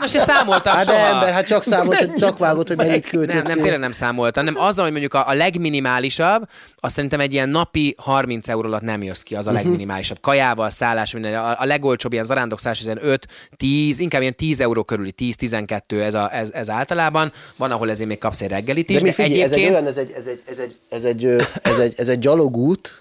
[0.00, 1.06] Most se számoltam Hát de soha.
[1.14, 3.42] ember, hát csak számolt, hogy csak vágott, hogy mennyit költöttél.
[3.42, 4.44] Nem, nem, tényleg nem számoltam.
[4.44, 8.80] Nem, azzal, hogy mondjuk a, a legminimálisabb, azt szerintem egy ilyen napi 30 euró alatt
[8.82, 9.54] nem jössz ki, az Mhm.
[9.54, 10.20] a legminimálisabb.
[10.20, 11.34] Kajával, szállás, minden.
[11.34, 16.14] A, a legolcsóbb ilyen zarándokszállás, ilyen 5, 10, inkább ilyen 10 euró körüli, 10-12 ez,
[16.14, 17.32] a, ez, ez általában.
[17.56, 18.96] Van, ahol ezért még kapsz egy reggelit is.
[18.96, 21.46] De mi figyelj, ez egy egyébként- olyan, ez egy, ez egy, ez egy, ez egy,
[21.62, 22.99] ez egy, ez egy gyalogút,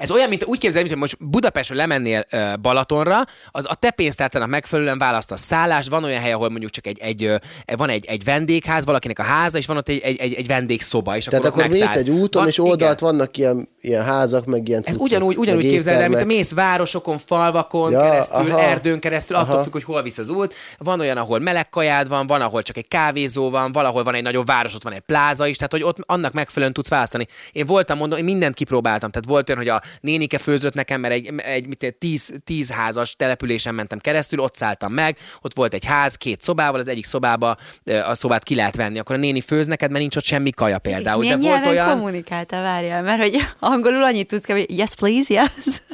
[0.00, 3.90] Ez olyan, mint úgy képzelni, mint hogy most Budapestről lemennél ö, Balatonra, az a te
[3.90, 7.36] pénztárcának megfelelően választasz szállást, van olyan hely, ahol mondjuk csak egy, egy, ö,
[7.76, 11.16] van egy, egy vendégház, valakinek a háza, és van ott egy, egy, egy, egy vendégszoba,
[11.16, 13.10] és tehát akkor, akkor mész egy úton, Van- és oldalt igen.
[13.10, 16.24] vannak ilyen, ilyen házak, meg ilyen Ez cuccok, ugyanúgy, ugyanúgy meg képzeld el, mint a
[16.24, 18.60] mész városokon, falvakon Ja, keresztül, aha.
[18.60, 19.62] erdőn keresztül, attól Aha.
[19.62, 20.54] függ, hogy hol visz az út.
[20.78, 24.22] Van olyan, ahol meleg kajád van, van, ahol csak egy kávézó van, valahol van egy
[24.22, 27.26] nagyobb város, ott van egy pláza is, tehát hogy ott annak megfelelően tudsz választani.
[27.52, 29.10] Én voltam, mondom, én mindent kipróbáltam.
[29.10, 33.16] Tehát volt olyan, hogy a nénike főzött nekem, mert egy, egy mit, tíz, tíz házas
[33.16, 37.56] településen mentem keresztül, ott szálltam meg, ott volt egy ház, két szobával, az egyik szobába
[38.04, 38.98] a szobát ki lehet venni.
[38.98, 41.20] Akkor a néni főz neked, mert nincs ott semmi kaja És például.
[41.20, 41.88] milyen De volt olyan...
[41.88, 44.64] kommunikáltál, várjál, mert hogy angolul annyit tudsz kb.
[44.70, 45.50] yes please, yes.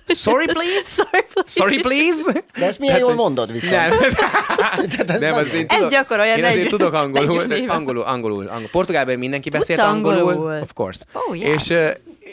[0.06, 0.82] Sorry, please?
[0.82, 1.50] Sorry, please.
[1.50, 2.44] Sorry, please?
[2.58, 3.72] De ezt milyen jól mondod viszont.
[3.72, 8.68] Nem, nem, az én Ez tudok, gyakorolja én azért tudok angolul, angolul, angolul, angolul.
[8.70, 10.60] Portugálban mindenki beszélt angolul, angolul?
[10.60, 11.04] of course.
[11.12, 11.68] Oh, yes.
[11.68, 11.76] És,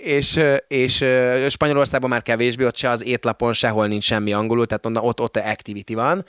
[0.02, 1.06] és, és,
[1.50, 5.94] Spanyolországban már kevésbé, ott se az étlapon sehol nincs semmi angolul, tehát ott, ott activity
[5.94, 6.26] van.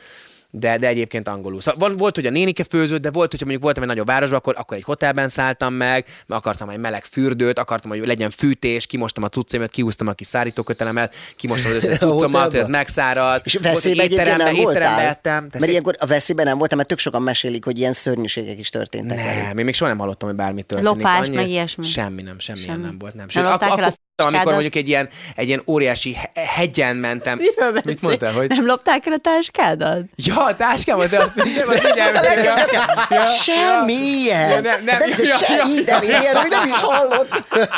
[0.56, 1.60] De, de egyébként angolul.
[1.60, 4.38] Szóval van, volt, hogy a nénike főzött, de volt, hogyha mondjuk voltam egy nagyobb városban,
[4.38, 8.86] akkor, akkor egy hotelben szálltam meg, mert akartam egy meleg fürdőt, akartam, hogy legyen fűtés,
[8.86, 13.40] kimostam a cuccaimat, kiúztam a kis szárítókötelemet, kimostam az összes cuccomat, hogy ez megszárad.
[13.44, 15.40] És veszélybe egyébként nem étterembe, étterembe ettem.
[15.40, 15.68] Mert Tessék?
[15.68, 19.16] ilyenkor a veszélyben nem voltam, mert tök sokan mesélik, hogy ilyen szörnyűségek is történtek.
[19.16, 20.96] Nem, én még soha nem hallottam, hogy bármi történik.
[20.96, 21.84] Lopás, meg ilyesmi?
[21.84, 22.82] Semmi nem, semmi, semmi.
[22.82, 23.14] Nem volt.
[23.14, 23.26] Nem.
[23.26, 24.52] Nem Sőt, ak- lopták el akkor, a amikor táskádat?
[24.52, 27.40] mondjuk egy ilyen, egy ilyen óriási he- hegyen mentem.
[27.84, 28.48] Mit mondtál, hogy?
[28.48, 30.04] Nem lopták el a táskádat?
[30.16, 32.72] Ja, a táskámat, de azt mindjárt, azt mindjárt.
[32.72, 34.50] Ja, ja, Semmi ilyen!
[34.50, 35.64] Ja, nem, nem, ez ja, se, ja.
[35.84, 37.28] de ilyen, hogy nem is hallott.
[37.50, 37.68] Öt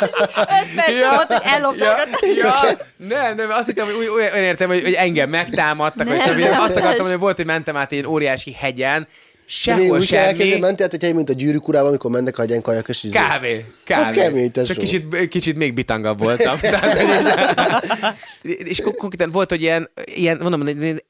[0.75, 4.83] perc volt, hogy ellopták a ja, ja, nem, nem, azt hittem, hogy olyan értem, hogy,
[4.83, 6.41] hogy engem megtámadtak, vagy Nem, semmi.
[6.41, 9.07] nem, Azt akartam, hogy volt, hogy mentem át egy óriási hegyen,
[9.49, 10.59] sehol úgy semmi.
[10.59, 13.13] mentél, hogy mint a gyűrűk urában, amikor mennek a kajak, és izé.
[13.13, 14.01] Kávé, kávé.
[14.01, 14.65] Az kemény, tesó.
[14.65, 16.55] Csak kicsit, kicsit még bitangabb voltam.
[16.61, 16.97] Tehát,
[18.41, 20.65] és kon- konkrétan volt, hogy ilyen, ilyen mondom,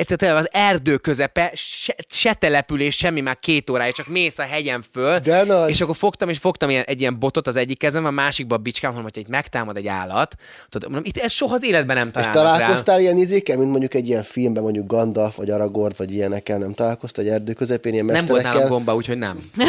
[0.06, 4.84] tényleg az erdő közepe, se, se település, semmi már két órája, csak mész a hegyen
[4.92, 5.70] föl, De nagy.
[5.70, 8.58] és akkor fogtam, és fogtam ilyen, egy ilyen botot az egyik kezem, a másikba a
[8.58, 10.36] bicskám, mondom, hogy itt megtámad egy állat.
[10.70, 12.52] Tudod, mondom, itt ez soha az életben nem És találnak rá.
[12.58, 16.74] találkoztál ilyen izékkel, mint mondjuk egy ilyen filmben, mondjuk Gandalf, vagy Aragorn, vagy ilyenekkel, nem
[16.74, 19.38] találkoztál egy erdő közepén, ilyen Nem volt nálam gomba, úgyhogy nem.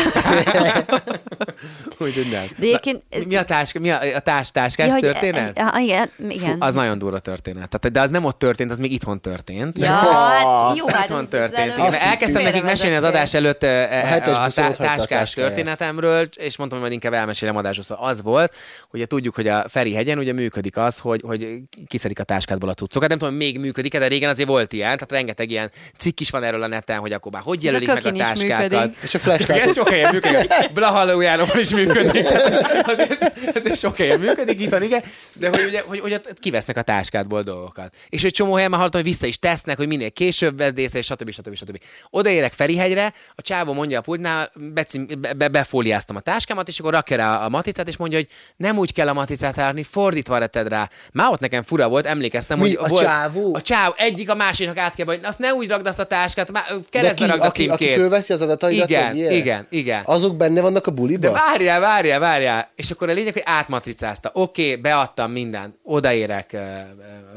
[2.01, 2.45] Úgyhogy nem.
[2.59, 5.59] De egyébként- Na, mi a táska, mi a, a társ, táskás hogy- történet?
[5.59, 6.57] Ja, igen, Fú, igen.
[6.61, 7.69] az nagyon durva történet.
[7.69, 9.79] Tehát, de az nem ott történt, az még itthon történt.
[9.79, 11.69] Ja, hát jó, hát Itthon ez- történt.
[11.79, 16.89] ez Igen, elkezdtem nekik mesélni az adás előtt A a, táskás történetemről, és mondtam, hogy
[16.89, 17.85] majd inkább elmesélem adásról.
[17.85, 18.55] Szóval az volt,
[18.91, 23.09] hogy tudjuk, hogy a Ferihegyen ugye működik az, hogy, hogy kiszedik a táskádból a cuccokat.
[23.09, 26.43] Nem tudom, még működik de régen azért volt ilyen, tehát rengeteg ilyen cikk is van
[26.43, 28.97] erről a neten, hogy akkor már hogy jelölik meg a kökin működik.
[29.03, 30.53] És a flashlight Ez sok helyen működik.
[30.75, 32.27] Blahalójánokon is működik.
[32.27, 35.03] Tehát azért, azért sok helyen működik, itt van, igen.
[35.33, 37.95] De hogy, ugye, hogy, hogy ott kivesznek a táskádból dolgokat.
[38.09, 40.99] És egy csomó helyen már hallottam, hogy vissza is tesznek, hogy minél később vesz észre,
[40.99, 41.31] és stb.
[41.31, 41.57] stb.
[41.57, 41.79] stb.
[42.11, 46.93] Odaérek Ferihegyre, a csávó mondja a pultnál, becim, be, be, befóliáztam a táskámat, és akkor
[46.93, 50.69] rakja rá a matricát, és mondja, hogy nem úgy kell a matricát rárni, fordítva reted
[50.69, 50.89] rá.
[51.13, 53.55] Már ott nekem fura volt, emlékeztem, Mi, hogy a volt, csávó?
[53.55, 56.53] A csávó, egyik a másiknak át kell, hogy azt ne úgy ragd azt a táskát,
[56.91, 57.99] keresztbe ragd a aki, aki címkét.
[57.99, 60.03] fölveszi az adataidat, Igen, meg igen, igen.
[60.05, 61.33] Azok benne vannak a De buliba?
[61.33, 62.71] várjál, várjál, várjál.
[62.75, 64.31] És akkor a lényeg, hogy átmatricázta.
[64.35, 65.79] Oké, okay, beadtam mindent.
[65.83, 66.61] Odaérek uh,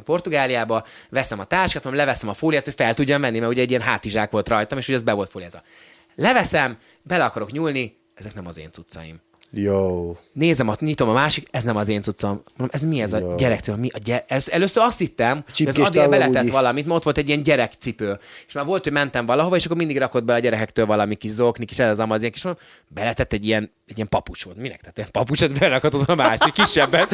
[0.04, 3.70] Portugáliába, veszem a táskát, mondom, leveszem a fóliát, hogy fel tudjam menni, mert ugye egy
[3.70, 5.62] ilyen hátizsák volt rajtam, és ugye ez be volt fóliázva.
[6.16, 9.22] Leveszem, bele akarok nyúlni, ezek nem az én cuccaim.
[9.54, 10.16] Jó.
[10.34, 12.30] Nézem, ott nyitom a másik, ez nem az én cuccom.
[12.30, 13.36] Mondom, ez mi ez a Jó.
[13.36, 13.78] gyerekcipő?
[13.78, 14.26] Mi a gyere...
[14.28, 16.52] ez, először azt hittem, hogy az Adél beletett úgy.
[16.52, 18.20] valamit, mert ott volt egy ilyen gyerekcipő.
[18.48, 21.32] És már volt, hogy mentem valahova, és akkor mindig rakott be a gyerekektől valami kis
[21.32, 24.58] zokni, kis ez az amaz, ilyen kis mondom, beletett egy ilyen, egy ilyen papucs volt.
[24.58, 24.80] Minek?
[24.82, 27.12] Tehát egy papucsot berakott a másik kisebbet.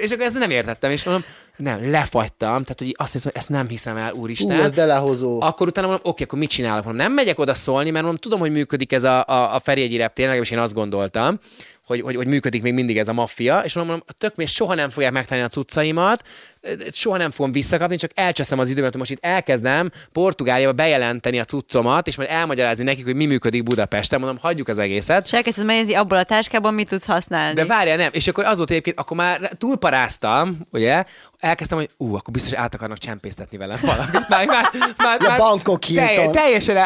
[0.00, 1.24] és akkor ezt nem értettem, és mondom,
[1.56, 4.56] nem, lefagytam, tehát hogy azt hiszem, hogy ezt nem hiszem el, úristen.
[4.56, 5.40] Hú, ez delehozó.
[5.40, 6.84] Akkor utána mondom, oké, akkor mit csinálok?
[6.84, 9.96] Mondom, nem megyek oda szólni, mert mondom, tudom, hogy működik ez a, a, a Ferihegyi
[9.96, 11.38] reptér, legalábbis én azt gondoltam,
[11.86, 14.90] hogy, hogy, hogy működik még mindig ez a maffia, és mondom, tök még soha nem
[14.90, 16.22] fogják megtenni a cuccaimat,
[16.92, 21.44] soha nem fogom visszakapni, csak elcseszem az időmet, hogy most itt elkezdem Portugáliába bejelenteni a
[21.44, 24.20] cuccomat, és majd elmagyarázni nekik, hogy mi működik Budapesten.
[24.20, 25.24] Mondom, hagyjuk az egészet.
[25.24, 27.54] És elkezdted megnézni abból a táskában, mit tudsz használni.
[27.54, 28.10] De várjál, nem.
[28.12, 31.04] És akkor az volt egyébként, akkor már túlparáztam, ugye,
[31.42, 34.28] elkezdtem, hogy ú, akkor biztos át akarnak csempésztetni velem valamit.
[34.28, 34.64] Már, már,
[34.96, 36.32] már, már Bangkok Hilton.
[36.32, 36.76] teljesen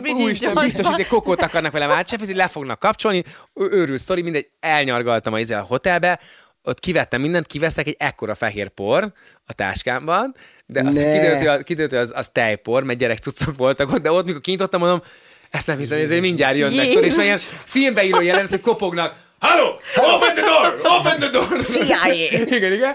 [0.00, 4.48] Bridget úristen, biztos, hogy kokót akarnak velem átcsempészni, le fognak kapcsolni, ő- őrült sztori, mindegy,
[4.60, 6.20] elnyargaltam a, izé a hotelbe,
[6.62, 9.12] ott kivettem mindent, kiveszek egy ekkora fehér por
[9.46, 10.34] a táskámban,
[10.66, 10.90] de Ne.
[10.90, 14.26] kiderült, hogy, a- kiderült, hogy az, az tejpor, mert gyerek cuccok voltak ott, de ott,
[14.26, 15.02] mikor kinyitottam, mondom,
[15.50, 16.86] ezt nem hiszem, ezért mindjárt jönnek.
[16.88, 19.66] Tudod, és már ilyen filmbe író jelenet, hogy kopognak, Hello!
[20.14, 20.80] Open the door!
[20.98, 21.58] Open the door!
[21.58, 22.12] CIA.
[22.56, 22.94] igen, igen.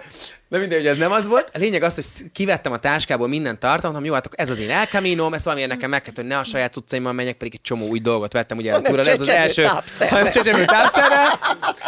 [0.52, 1.50] De mindegy, hogy ez nem az volt.
[1.54, 4.70] A lényeg az, hogy kivettem a táskából minden tartalmat, mondom, jó, hát ez az én
[4.70, 7.62] El Camino, ezt valamiért nekem meg kellett, hogy ne a saját cuccaimmal menjek, pedig egy
[7.62, 9.68] csomó új dolgot vettem, ugye a Hanem túra, ez az első,
[10.10, 11.40] hanem csecsemő tápszerrel,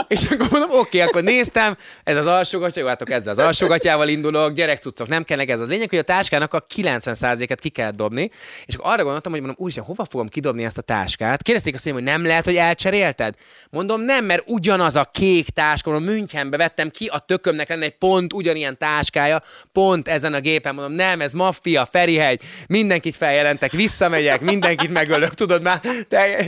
[0.08, 4.54] és akkor mondom, oké, akkor néztem, ez az alsógatja, jó, hát ezzel az alsógatjával indulok,
[4.54, 8.30] gyerekcuccok nem kellnek, ez az lényeg, hogy a táskának a 90%-et ki kellett dobni,
[8.66, 11.42] és akkor arra gondoltam, hogy mondom, úristen, hova fogom kidobni ezt a táskát?
[11.42, 13.36] Kérdezték azt, hogy nem lehet, hogy elcserélted?
[13.70, 18.34] Mondom, nem, mert ugyanaz a kék táska, Münchenbe vettem ki, a tökömnek lenne egy pont
[18.54, 24.92] ugyanilyen táskája, pont ezen a gépen, mondom, nem, ez maffia, Ferihegy, mindenkit feljelentek, visszamegyek, mindenkit
[24.92, 26.46] megölök, tudod már, teljes,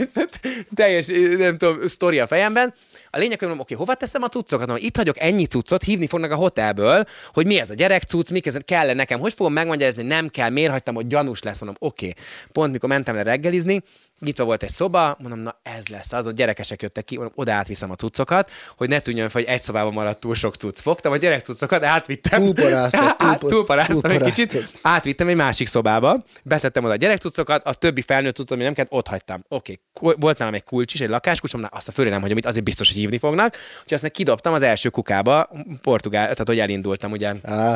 [0.74, 1.06] teljes
[1.38, 2.74] nem tudom, sztori a fejemben.
[3.10, 4.66] A lényeg, hogy mondom, oké, hova teszem a cuccokat?
[4.66, 8.30] Mondom, itt hagyok ennyi cuccot, hívni fognak a hotelből, hogy mi ez a gyerek cucc,
[8.30, 11.88] mik ez kell nekem, hogy fogom megmagyarázni, nem kell, miért hagytam, hogy gyanús lesz, mondom,
[11.88, 12.12] oké.
[12.52, 13.82] Pont mikor mentem le reggelizni,
[14.20, 17.52] nyitva volt egy szoba, mondom, na ez lesz az, ott gyerekesek jöttek ki, mondom, oda
[17.52, 20.80] átviszem a cuccokat, hogy ne tűnjön fel, hogy egy szobában maradt túl sok cucc.
[20.80, 22.40] Fogtam a gyerek cuccokat, átvittem.
[22.40, 27.74] Túlparáztad, Á- túlpa- túlparáztam egy kicsit, átvittem egy másik szobába, betettem oda a gyerekcuccokat, a
[27.74, 29.44] többi felnőtt cuccot, ami nem kellett, ott hagytam.
[29.48, 30.14] Oké, okay.
[30.18, 32.64] volt nálam egy kulcs is, egy lakáskulcsom, na, azt a főre nem hagyom itt, azért
[32.64, 33.56] biztos, hogy hívni fognak.
[33.82, 35.48] Úgyhogy azt kidobtam az első kukába,
[35.82, 37.74] Portugál, tehát hogy elindultam ugye ö,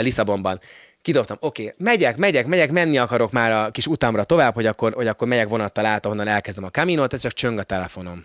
[0.00, 0.60] Lisszabonban.
[1.02, 4.92] Kidobtam, oké, okay, megyek, megyek, megyek, menni akarok már a kis utamra tovább, hogy akkor,
[4.92, 8.24] hogy akkor megyek vonattal át, ahonnan elkezdem a kaminót, ez csak csöng a telefonom.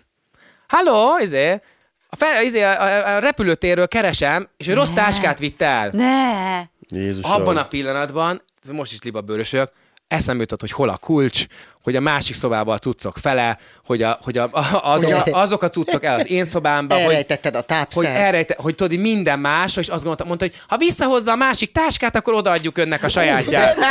[0.68, 1.60] Halló, izé,
[2.08, 5.90] a, fel, izé, a, a, a repülőtérről keresem, és ő rossz táskát vitt el.
[5.92, 6.62] Ne!
[6.98, 7.40] Jézusom.
[7.40, 9.72] Abban a pillanatban, most is liba bőrösök,
[10.08, 11.44] eszembe jutott, hogy hol a kulcs,
[11.82, 14.50] hogy a másik szobában a cuccok fele, hogy, a, hogy a,
[14.82, 18.16] az, a, azok a cuccok el az én szobámba, hogy, Elrejtetted a hogy, tápszert.
[18.16, 21.72] elrejte, hogy tudod, hogy minden más, és azt gondoltam, mondta, hogy ha visszahozza a másik
[21.72, 23.76] táskát, akkor odaadjuk önnek a sajátját.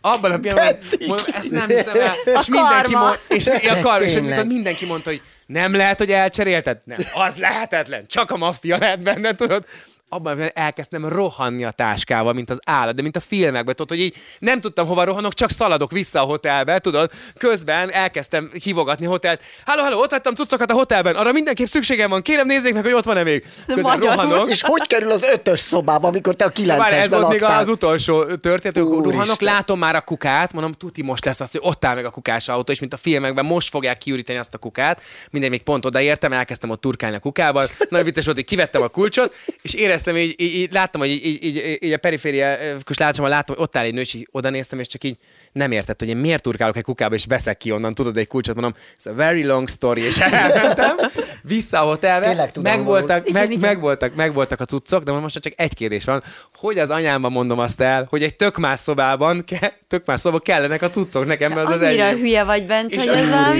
[0.00, 2.14] Abban a pillanatban, mondom, ezt nem hiszem el.
[2.34, 3.06] A És mindenki, karma.
[3.06, 6.78] mond, és, a kar, és tudod, mindenki mondta, hogy nem lehet, hogy elcserélted?
[6.84, 9.64] Nem, az lehetetlen, csak a maffia lehet benne, tudod.
[10.12, 14.00] Abban hogy elkezdtem rohanni a táskával, mint az állat, de mint a filmekben, tudod, hogy
[14.00, 19.08] így nem tudtam hova rohanok, csak szaladok vissza a hotelbe, tudod, közben elkezdtem hívogatni a
[19.08, 19.42] hotelt.
[19.64, 22.92] Halló, halló, ott hagytam cuccokat a hotelben, arra mindenképp szükségem van, kérem nézzék meg, hogy
[22.92, 23.44] ott van-e még.
[23.66, 24.50] Közben rohanok.
[24.50, 27.68] És hogy kerül az ötös szobába, amikor te a Várj, kilencesben ez volt még az
[27.68, 31.84] utolsó történet, hogy rohanok, látom már a kukát, mondom, tuti most lesz az, hogy ott
[31.84, 35.00] áll meg a kukás autó, és mint a filmekben most fogják kiüríteni azt a kukát.
[35.30, 37.66] Mindegy, még pont odaértem, elkezdtem ott turkálni a kukában.
[37.88, 39.74] Nagyon vicces volt, hogy kivettem a kulcsot, és
[40.06, 43.76] éreztem, így, így, így láttam, hogy így, így, így, a periférikus látszomban láttam, hogy ott
[43.76, 45.16] áll egy nő, és így oda néztem, és csak így
[45.52, 48.54] nem értett, hogy én miért turkálok egy kukába, és veszek ki onnan, tudod, egy kulcsot,
[48.54, 50.96] mondom, it's a very long story, és elmentem
[51.42, 53.60] vissza a hotelbe, megvoltak, meg, igen.
[53.60, 56.22] megvoltak, megvoltak a cuccok, de most csak egy kérdés van,
[56.56, 60.44] hogy az anyámban mondom azt el, hogy egy tök más szobában, ke, tök más szobában
[60.44, 62.16] kellenek a cuccok nekem, mert az az enyém.
[62.16, 63.58] hülye vagy, Bence, És hogy ez valami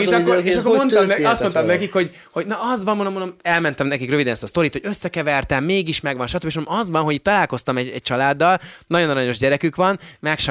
[0.00, 3.36] És akkor, és mondtam, ne, azt mondtam nekik, hogy, hogy na az van, mondom, mondom,
[3.42, 6.44] elmentem nekik röviden ezt a sztorit, hogy összekevertem, mégis megvan, stb.
[6.44, 9.98] És mondom, az van, hogy találkoztam egy, egy családdal, nagyon aranyos gyerekük van,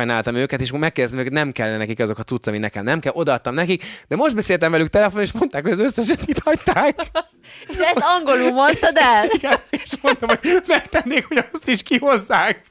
[0.06, 3.12] megsajnáltam őket, és megkérdeztem őket, nem kellene nekik azok a cucc, ami nekem nem kell,
[3.16, 6.96] odaadtam nekik, de most beszéltem velük telefonon, és mondták, hogy az összeset itt hagyták.
[7.70, 9.26] És ezt angolul mondtad el?
[9.38, 12.62] Igen, és mondtam, hogy megtennék, hogy azt is kihozzák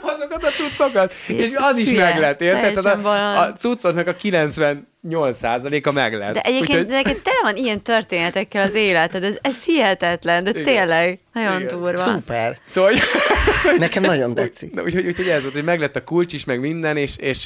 [0.00, 1.12] azokat a cuccokat.
[1.12, 2.84] és Jézus, az is meg lett, érted?
[2.84, 4.14] A, a cuccoknak a
[5.10, 6.34] 98%-a meg lett.
[6.34, 11.18] De egyébként Úgyhogy- neked tele van ilyen történetekkel az életed, ez, ez hihetetlen, de tényleg,
[11.32, 11.78] nagyon Igen.
[11.78, 11.96] durva.
[11.96, 12.58] Szuper.
[12.66, 12.92] Szóval,
[13.58, 14.74] szóval Nekem nagyon tetszik.
[14.74, 17.44] Na, úgyhogy, úgyhogy ez volt, hogy meglett a kulcs is, meg minden, és, és,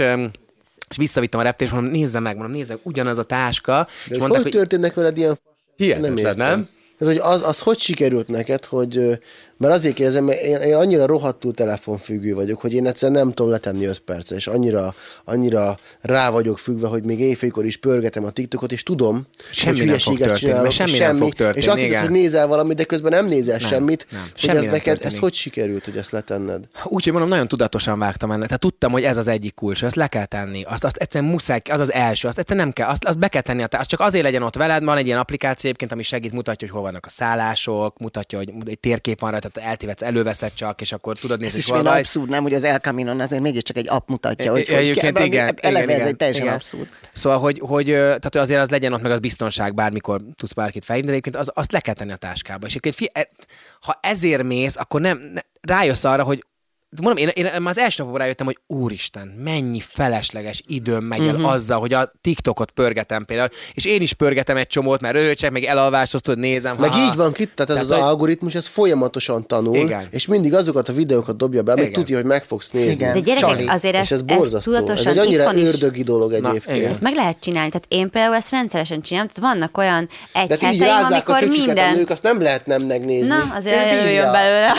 [0.88, 3.72] és visszavittem a és mondom, nézze meg, mondom, nézze, ugyanaz a táska.
[3.72, 5.38] De és hogy, mondták, hogy hogy történnek veled ilyen
[5.76, 6.36] hihetetlen, értem.
[6.36, 6.68] nem?
[6.98, 9.18] Ez, hogy az, az hogy sikerült neked, hogy,
[9.60, 13.50] mert azért kérdezem, mert én, én annyira rohadtul telefonfüggő vagyok, hogy én egyszerűen nem tudom
[13.50, 14.94] letenni 5 percre, és annyira,
[15.24, 19.86] annyira rá vagyok függve, hogy még éjfélkor is pörgetem a TikTokot, és tudom, Semmi hogy
[19.86, 23.10] hülyeséget csinálok, és semmi nem fog történni, És azt hiszed, hogy nézel valamit, de közben
[23.10, 25.20] nem nézel Nem, semmit, nem, hogy semmi ez neked, ez történik.
[25.20, 26.64] hogy sikerült, hogy ezt letenned?
[26.84, 28.46] Úgyhogy mondom, nagyon tudatosan vágtam ennek.
[28.46, 30.62] Tehát tudtam, hogy ez az egyik kulcs, ezt le kell tenni.
[30.62, 33.42] Azt, azt egyszerűen muszáj, az az első, azt egyszerűen nem kell, azt, azt be kell
[33.42, 36.66] tenni, azt csak azért legyen ott veled, van egy ilyen applikáció egyébként, ami segít, mutatja,
[36.66, 40.80] hogy hol vannak a szállások, mutatja, hogy egy térkép van rá, tehát eltévedsz, előveszed csak,
[40.80, 42.04] és akkor tudod Ez nézni, is hogy milyen hol vagy.
[42.06, 45.24] abszurd, nem, hogy az El Caminon azért mégiscsak egy app mutatja, hogy, hogy Egyébként kell,
[45.26, 46.54] igen, eleve igen, ez igen, egy teljesen igen.
[46.54, 46.88] abszurd.
[47.12, 50.84] Szóval, hogy, hogy, tehát hogy azért az legyen ott meg az biztonság, bármikor tudsz bárkit
[50.84, 52.66] felhívni, de egyébként az, azt le kell tenni a táskába.
[52.66, 53.28] És egyébként fi, e-
[53.80, 56.44] ha ezért mész, akkor nem, ne, rájössz arra, hogy
[57.02, 61.34] Mondom, én, én már az első napokban rájöttem, hogy úristen, mennyi felesleges időm megy el
[61.34, 61.50] uh-huh.
[61.50, 65.64] azzal, hogy a TikTokot pörgetem például, és én is pörgetem egy csomót, mert röhögsek, meg
[65.64, 66.76] elalváshoz tudod, nézem.
[66.76, 70.06] Meg ha- így van itt, tehát ez Tehát, az hogy- algoritmus, ez folyamatosan tanul, Igen.
[70.10, 72.92] és mindig azokat a videókat dobja be, amit tudja, hogy meg fogsz nézni.
[72.92, 73.12] Igen.
[73.12, 73.66] De gyerekek, Csali.
[73.66, 74.56] azért és ez ezt borzasztó.
[74.56, 76.76] Ez tudatosan egy annyira ördögi dolog Na, egyébként.
[76.76, 76.90] igen.
[76.90, 77.70] ezt meg lehet csinálni.
[77.70, 81.38] Tehát én például ezt rendszeresen csinálom, tehát vannak olyan egy De hát heteim, a amikor
[81.38, 83.28] csöcsüket a nők, azt nem lehet nem megnézni.
[83.28, 84.72] Na, azért előjön belőle.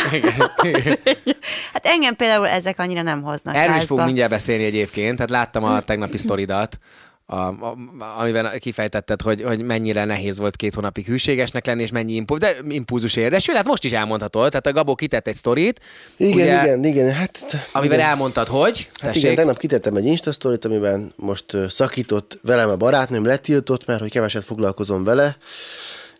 [1.73, 5.63] Hát engem például ezek annyira nem hoznak Erről is fogunk mindjárt beszélni egyébként, tehát láttam
[5.63, 6.79] a tegnapi sztoridat,
[7.25, 7.77] a, a,
[8.19, 12.55] amiben kifejtetted, hogy, hogy mennyire nehéz volt két hónapig hűségesnek lenni, és mennyi impu, de
[12.67, 13.29] impulzus ér.
[13.29, 14.49] De sőt, hát most is elmondhatod.
[14.49, 15.79] Tehát a Gabó kitett egy sztorit,
[16.17, 17.11] Igen, ugye, igen, igen.
[17.11, 17.39] Hát,
[17.71, 18.09] amiben igen.
[18.09, 18.89] elmondtad, hogy?
[19.01, 23.99] Hát igen, tegnap kitettem egy Insta sztorit, amiben most szakított velem a barátnőm, letiltott, mert
[23.99, 25.37] hogy keveset foglalkozom vele,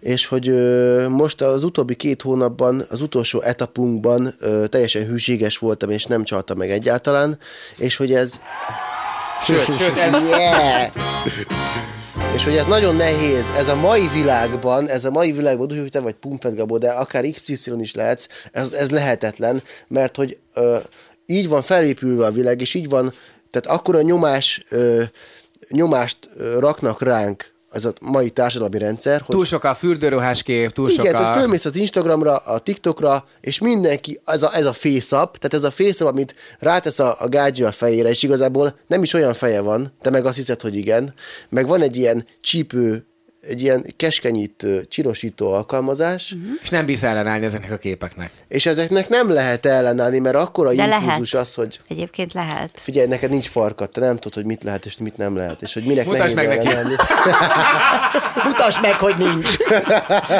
[0.02, 5.90] és hogy ö, most az utóbbi két hónapban, az utolsó etapunkban ö, teljesen hűséges voltam,
[5.90, 7.38] és nem csaltam meg egyáltalán,
[7.78, 8.40] és hogy ez
[9.46, 10.92] Sőt, sőt, ez, Yeah.
[12.36, 15.92] És hogy ez nagyon nehéz, ez a mai világban, ez a mai világban, úgy, hogy
[15.92, 20.78] te vagy Pumped Gabó, de akár XY is lehetsz, ez, ez lehetetlen, mert hogy ö,
[21.26, 23.14] így van felépülve a világ, és így van,
[23.50, 25.04] tehát akkora nyomás, ö,
[25.70, 30.72] nyomást ö, raknak ránk ez a mai társadalmi rendszer, hogy túl sok a fürdőruhás kép,
[30.72, 31.34] túl sok a...
[31.34, 35.72] fölmész az Instagramra, a TikTokra, és mindenki, ez a, ez a face-up, tehát ez a
[35.72, 39.94] face amit rátesz a, a gágyi a fejére, és igazából nem is olyan feje van,
[40.02, 41.14] te meg azt hiszed, hogy igen,
[41.50, 43.06] meg van egy ilyen csípő,
[43.47, 46.49] egy ilyen keskenyítő, csirosító alkalmazás, uh-huh.
[46.62, 48.32] És nem bírsz ellenállni ezeknek a képeknek.
[48.47, 52.71] és ezeknek nem lehet ellenállni, mert akkor a impulzus az, hogy Egyébként lehet.
[52.73, 55.73] figyelj, neked nincs farkad, te nem tudod, hogy mit lehet és mit nem lehet, és
[55.73, 56.67] hogy minek Mutasd meg neki.
[58.47, 59.58] Mutasd meg, hogy nincs.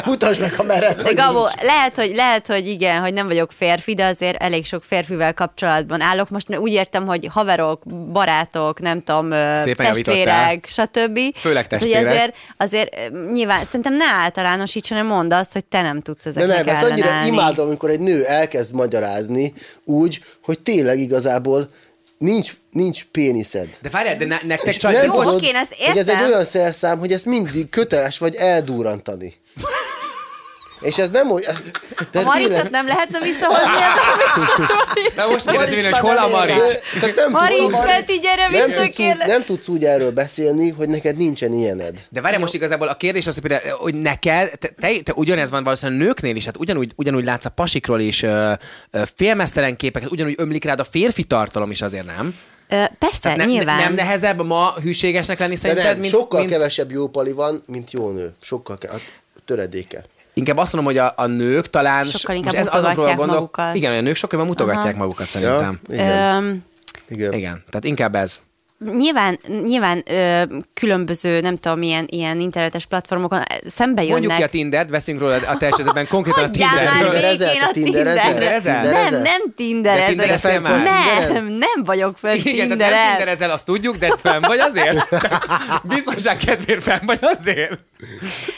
[0.04, 1.62] Mutasd meg, ha mered, De hogy Gabó, nincs.
[1.62, 6.00] lehet hogy, lehet, hogy igen, hogy nem vagyok férfi, de azért elég sok férfivel kapcsolatban
[6.00, 6.28] állok.
[6.30, 9.30] Most úgy értem, hogy haverok, barátok, nem tudom,
[9.62, 11.18] Szépen testvérek, stb.
[11.34, 12.10] Főleg testvérek.
[12.10, 12.91] azért, azért ö,
[13.32, 16.82] nyilván, szerintem ne általánosíts, hanem mondd azt, hogy te nem tudsz De ezeknek nem, ezt
[16.82, 19.52] annyira imádom, amikor egy nő elkezd magyarázni
[19.84, 21.70] úgy, hogy tényleg igazából
[22.18, 23.68] nincs, nincs péniszed.
[23.82, 25.04] De várjál, de ne, nektek csak...
[25.04, 26.30] Jó, oké, én ezt hogy ez egy értem.
[26.30, 29.34] olyan szerszám, hogy ezt mindig köteles vagy eldúrantani.
[30.82, 31.44] És ez nem úgy...
[31.44, 31.62] Ez,
[32.10, 34.72] de A Maricsot tényleg- nem lehetne visszahozni ebbe?
[35.16, 36.28] Na most kérdezem én, hogy hol a.
[36.28, 36.56] Marics?
[37.16, 39.26] Nem Marics, tudsz- Peti, gyere nem vissza, tudsz, úgy, kérlek.
[39.26, 41.96] nem tudsz úgy erről beszélni, hogy neked nincsen ilyened.
[42.08, 45.50] De várj, most igazából a kérdés az, hogy, például, hogy neked, te, te, te ugyanez
[45.50, 48.52] van valószínűleg nőknél is, hát ugyanúgy, ugyanúgy látsz a pasikról is ö,
[48.90, 52.34] ö, félmeztelen képeket, ugyanúgy ömlik rád a férfi tartalom is azért, nem?
[52.98, 53.78] Persze, Tehát nem, nyilván.
[53.80, 56.52] nem nehezebb ma hűségesnek lenni De szerinted, nem, mint, sokkal mint...
[56.52, 58.34] kevesebb jó pali van, mint jó nő.
[58.42, 58.96] Sokkal ke- a
[59.44, 60.04] töredéke.
[60.34, 62.04] Inkább azt mondom, hogy a, a nők talán...
[62.04, 63.74] Sokkal inkább ez mutogatják próbál gondol- magukat.
[63.74, 65.80] Igen, a nők sokkal jobban mutogatják magukat szerintem.
[65.88, 66.34] igen.
[66.34, 66.64] Öm,
[67.08, 67.32] igen.
[67.32, 68.40] Igen, tehát inkább ez.
[68.96, 70.42] Nyilván, nyilván ö,
[70.74, 74.50] különböző, nem tudom, ilyen, ilyen internetes platformokon szembe Mondjuk ki a jönnek.
[74.50, 77.10] Tindert, veszünk róla a te esetben konkrétan a Hagyjál már Tinderről.
[77.12, 77.72] Tinderezel?
[77.72, 78.30] végén a.
[78.30, 78.82] Tinderezel?
[78.82, 80.82] Nem, nem Tinder De tindereztél már?
[80.82, 85.08] Nem, nem vagyok föl Igen, tehát nem tinderezel, azt tudjuk, de fenn vagy azért?
[85.94, 87.78] Biztonság kedvéért fenn vagy azért?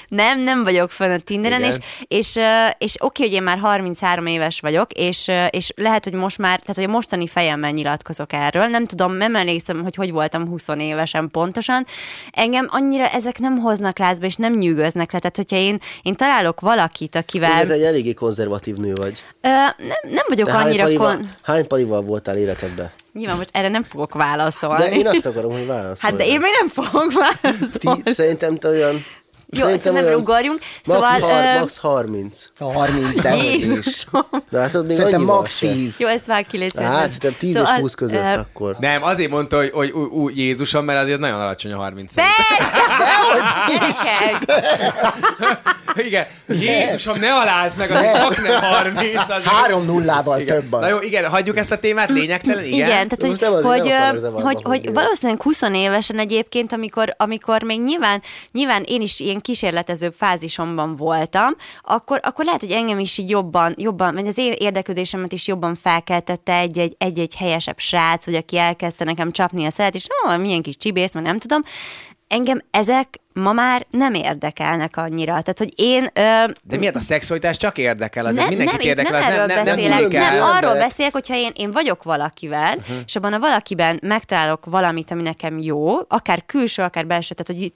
[0.08, 1.70] Nem, nem vagyok fönn a Tinderen, Igen.
[2.08, 2.44] és, és,
[2.78, 6.76] és oké, hogy én már 33 éves vagyok, és, és lehet, hogy most már, tehát
[6.76, 11.28] hogy a mostani fejemmel nyilatkozok erről, nem tudom, nem emlékszem, hogy hogy voltam 20 évesen
[11.28, 11.86] pontosan.
[12.30, 16.60] Engem annyira ezek nem hoznak lázba, és nem nyűgöznek le, tehát hogyha én, én találok
[16.60, 17.66] valakit, akivel...
[17.66, 19.24] Te egy eléggé konzervatív nő vagy.
[19.40, 21.30] Ö, nem, nem vagyok De hány annyira palival, kon...
[21.42, 22.90] hány palival voltál életedben?
[23.12, 24.82] Nyilván most erre nem fogok válaszolni.
[24.82, 25.96] De én azt akarom, hogy válaszolj.
[26.00, 28.02] Hát de én még nem fogok válaszolni.
[28.02, 28.94] Ti, szerintem te olyan...
[29.56, 30.58] Jó, szerintem ugorjunk.
[30.58, 32.46] Max, Szóval, har, ö, max 30.
[32.58, 33.34] A 30, de.
[33.34, 34.26] Jézusom.
[34.52, 35.66] Hát ott még Szerintem max se.
[35.66, 35.94] 10.
[35.98, 36.72] Jó, ezt vág ki, légy.
[36.76, 38.76] Hát, szerintem 10 és 20 között ö, akkor.
[38.80, 42.14] Nem, azért mondta, hogy, hogy ú, ú, Jézusom, mert azért nagyon alacsony a 30
[43.68, 44.62] Gyerekek!
[46.06, 49.30] Igen, Jézusom, ne alázd meg, azért csak nem 30.
[49.30, 49.44] Azért.
[49.44, 50.60] Három nullával Igen.
[50.60, 50.80] több az.
[50.80, 52.74] Na jó, igen, hagyjuk ezt a témát, lényegtelen, igen.
[52.74, 53.92] Igen, tehát hogy, nem azért hogy,
[54.22, 59.40] nem hogy, hogy valószínűleg 20 évesen egyébként, amikor, amikor még nyilván, nyilván én is ilyen
[59.44, 65.32] kísérletezőbb fázisomban voltam, akkor, akkor lehet, hogy engem is így jobban, jobban vagy az érdeklődésemet
[65.32, 70.06] is jobban felkeltette egy-egy, egy-egy helyesebb srác, vagy aki elkezdte nekem csapni a szelet, és
[70.28, 71.62] ó, milyen kis csibész, mert nem tudom.
[72.28, 75.30] Engem ezek ma már nem érdekelnek annyira.
[75.30, 76.02] Tehát, hogy én...
[76.12, 78.26] Ö, De miért a szexualitás csak érdekel?
[78.26, 81.12] Azért mindenkit nem, érdekel, nem az erről nem, nem, nem, beszélek, nem, nem arról beszélek,
[81.12, 82.96] hogyha én, én vagyok valakivel, uh-huh.
[83.06, 87.72] és abban a valakiben megtalálok valamit, ami nekem jó, akár külső, akár belső, tehát hogy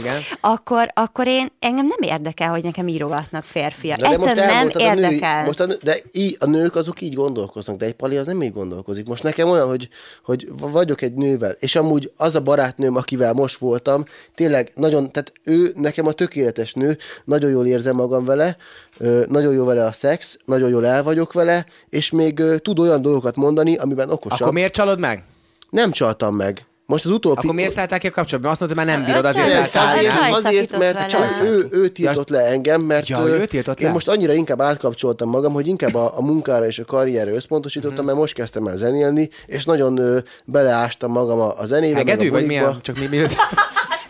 [0.00, 0.16] Igen.
[0.40, 3.98] akkor, akkor én, engem nem érdekel, hogy nekem írogatnak férfiak.
[3.98, 5.44] De most Egyszerűen nem elmondtad a női- érdekel.
[5.44, 8.42] most a, nő- de í, a nők azok így gondolkoznak, de egy pali az nem
[8.42, 9.06] így gondolkozik.
[9.06, 9.88] Most nekem olyan, hogy,
[10.24, 14.04] hogy vagyok egy nővel, és amúgy az a barátnőm, akivel most voltam,
[14.34, 18.56] tényleg nagyon, tehát ő nekem a tökéletes nő, nagyon jól érzem magam vele,
[18.98, 22.78] ö, nagyon jó vele a szex, nagyon jól el vagyok vele, és még ö, tud
[22.78, 24.40] olyan dolgokat mondani, amiben okosabb.
[24.40, 25.22] Akkor miért csalod meg?
[25.70, 26.62] Nem csaltam meg.
[26.86, 27.38] Most az utóbbi...
[27.42, 28.50] Akkor miért szálltál ki a kapcsolatban?
[28.50, 30.06] Azt mondtad, hogy már nem bírod, Ö, azért csaj, ki.
[30.32, 31.28] Azért, mert vele.
[31.42, 33.92] ő, ő tiltott le engem, mert Ja, ő tiltott én le?
[33.92, 38.06] most annyira inkább átkapcsoltam magam, hogy inkább a, a munkára és a karrierre összpontosítottam, Mhm.
[38.06, 42.32] mert most kezdtem el zenélni, és nagyon ö, beleástam magam a, a zenébe, Hegedű, a
[42.32, 42.78] vagy milyen?
[42.82, 43.16] Csak mi, mi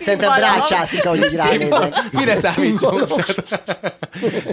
[0.09, 1.95] Szerintem brácsászik, ahogy így ránézek.
[2.13, 3.07] Mire számítsunk?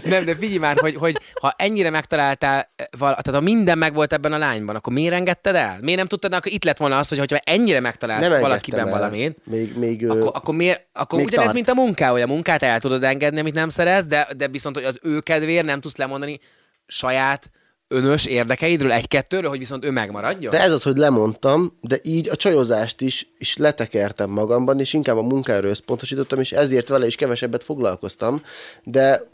[0.03, 4.13] Nem, de figyelj már, hogy, hogy ha ennyire megtaláltál, eh, val- tehát ha minden megvolt
[4.13, 5.77] ebben a lányban, akkor miért engedted el?
[5.81, 8.91] Miért nem tudtad, akkor itt lett volna az, hogy hogyha ennyire megtalálsz Nem valakiben el.
[8.93, 11.57] valamit, Még, még, akkor, akkor miért, akkor Még ugyanez, tart.
[11.65, 14.75] mint a munká, hogy a munkát el tudod engedni, amit nem szerez, de, de viszont,
[14.75, 16.39] hogy az ő kedvéért nem tudsz lemondani
[16.87, 17.49] saját
[17.95, 20.51] önös érdekeidről, egy-kettőről, hogy viszont ő megmaradjon?
[20.51, 25.17] De ez az, hogy lemondtam, de így a csajozást is, is letekertem magamban, és inkább
[25.17, 28.41] a munkára összpontosítottam, és ezért vele is kevesebbet foglalkoztam.
[28.83, 29.27] De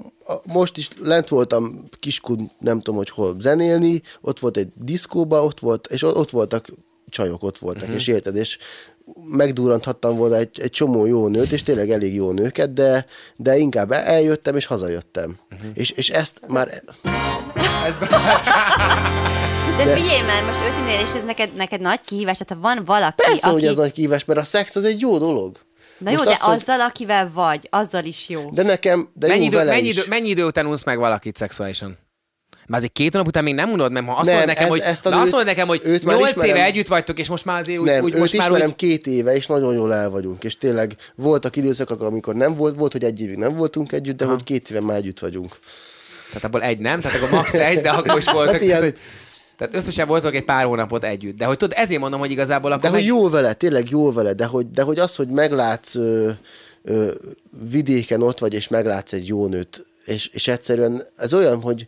[0.45, 5.59] most is lent voltam kiskud, nem tudom, hogy hol zenélni, ott volt egy diszkóba, ott
[5.59, 6.67] volt, és ott voltak
[7.09, 7.97] csajok, ott voltak, uh-huh.
[7.97, 8.57] és érted, és
[9.29, 13.05] megdurranthattam volna egy, egy csomó jó nőt, és tényleg elég jó nőket, de,
[13.35, 15.37] de inkább eljöttem, és hazajöttem.
[15.51, 15.69] Uh-huh.
[15.73, 16.83] És, és ezt már...
[19.77, 23.15] De figyelj már, most őszintén, és ez neked, neked nagy kihívás, tehát ha van valaki,
[23.15, 23.53] Persze, aki...
[23.53, 25.57] hogy ez nagy kívás, mert a szex az egy jó dolog.
[25.97, 28.49] Na jó, Most de azt, hogy- azzal, akivel vagy, azzal is jó.
[28.51, 29.93] De nekem, de mennyi, jó idő, vele mennyi, is.
[29.97, 31.97] idő, mennyi idő után unsz meg valakit szexuálisan?
[32.67, 34.69] Már azért két hónap után még nem unod, mert ha azt Nem, mondod nekem, ez-
[34.69, 36.55] hogy, ezt a na azt nőt- mondod nekem, hogy őt már 8 ismerem.
[36.55, 38.75] éve együtt vagytok, és most már azért úgy, Nem, úgy őt most már ismerem úgy,
[38.75, 40.43] két éve, és nagyon jól el vagyunk.
[40.43, 44.25] És tényleg voltak időszakok, amikor nem volt, volt, hogy egy évig nem voltunk együtt, de
[44.25, 45.57] hogy két éve már együtt vagyunk.
[46.33, 48.53] Tehát abból egy nem, tehát akkor max egy, de akkor is voltak.
[48.53, 48.95] Hát ilyen-
[49.57, 51.37] tehát, összesen voltak egy pár hónapot együtt.
[51.37, 54.11] De hogy tudod, ezért mondom, hogy igazából akkor De hogy meg- jó vele, tényleg jó
[54.11, 56.29] vele, de hogy, de hogy az, hogy meglátsz ö,
[56.83, 57.11] ö,
[57.69, 61.87] vidéken ott vagy, és meglátsz egy jó nőt, és, és egyszerűen ez olyan, hogy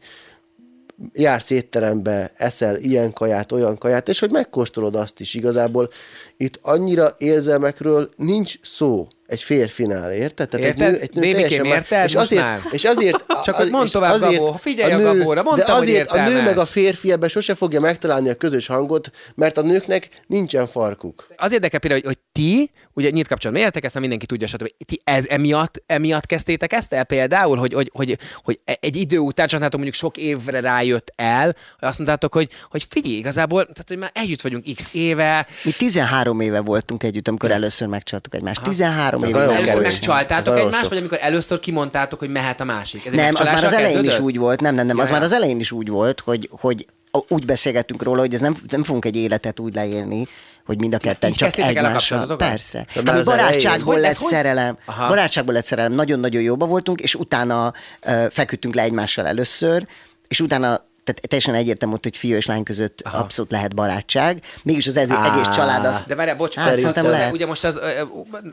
[1.13, 5.89] jársz étterembe, eszel ilyen kaját, olyan kaját, és hogy megkóstolod azt is igazából.
[6.37, 9.07] Itt annyira érzelmekről nincs szó.
[9.27, 10.49] Egy férfinál, érted?
[10.49, 10.87] Tehát Érted?
[10.87, 12.05] egy nő, egy nő Bébikém, teljesen más- érted?
[12.07, 12.61] És Most azért, már.
[12.71, 16.09] és azért, Csak az- mondd és tovább, Gabó, figyelj a Gabóra, mondtam, de hogy azért
[16.11, 20.09] a nő meg a férfi ebben sose fogja megtalálni a közös hangot, mert a nőknek
[20.27, 21.27] nincsen farkuk.
[21.37, 24.67] Az érdekel például, hogy, hogy ti, ugye nyílt kapcsolatban éltek, ezt már mindenki tudja, stb.
[24.85, 29.47] Ti ez emiatt, emiatt kezdtétek ezt el például, hogy, hogy, hogy, hogy egy idő után,
[29.47, 33.97] csak látom, mondjuk sok évre rájött el, azt mondtátok, hogy, hogy figyelj, igazából, tehát, hogy
[33.97, 38.61] már együtt vagyunk x éve, Mi 13 éve voltunk együtt, amikor először megcsaltuk egymást.
[38.61, 39.39] 13 Éve.
[39.39, 39.91] nagyon először kevés.
[39.91, 43.05] Megcsaltátok egymást, vagy amikor először kimondtátok, hogy mehet a másik?
[43.05, 45.33] Ez Nem, az már az elején is úgy volt, nem, nem, nem, az már az
[45.33, 46.85] elején is úgy volt, hogy, hogy
[47.27, 50.27] úgy beszélgettünk róla, hogy ez nem, nem fogunk egy életet úgy leélni,
[50.65, 52.35] hogy mind a ketten Így csak kezdtétek el a egymással.
[52.35, 52.85] Persze.
[52.93, 54.77] De elején- barátságból lett hogy- szerelem.
[54.85, 55.07] Aha.
[55.07, 55.91] Barátságból lett szerelem.
[55.93, 57.73] Nagyon-nagyon jóba voltunk, és utána
[58.05, 59.87] uh, feküdtünk le egymással először,
[60.27, 63.17] és utána tehát teljesen egyértelmű hogy fiú és lány között Aha.
[63.17, 64.41] abszolút lehet barátság.
[64.63, 66.03] Mégis az ez, egész család az...
[66.07, 67.33] De várjál, bocs, Hát, szerintem szerintem lehet.
[67.33, 67.77] ugye most az...
[67.77, 68.01] ö,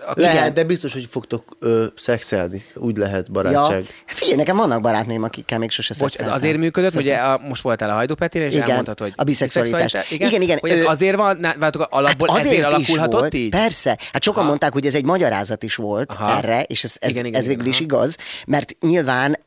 [0.06, 0.54] a- Lehet, Igen.
[0.54, 2.64] de biztos, hogy fogtok ö, szexelni.
[2.74, 3.84] Úgy lehet Ja, barátság.
[4.06, 7.90] figyelj, nekem vannak barátnőim, akikkel még sose Bocs, ez azért működött, ugye a, most voltál
[7.90, 10.10] a Hajdú Petinél, és Igen, elmondtad, hogy a biszexualitás.
[10.10, 13.20] Igen, Igen, igen, Hogy ez ő- azért van, na, váltok, alapból Hát ezért is alakulhatott
[13.20, 13.50] volt, így?
[13.50, 13.98] Persze.
[14.12, 14.48] Hát sokan Aha.
[14.48, 16.36] mondták, hogy ez egy magyarázat is volt Aha.
[16.36, 19.38] erre, és ez, ez, Igen, igen, ez végül is igaz, mert nyilván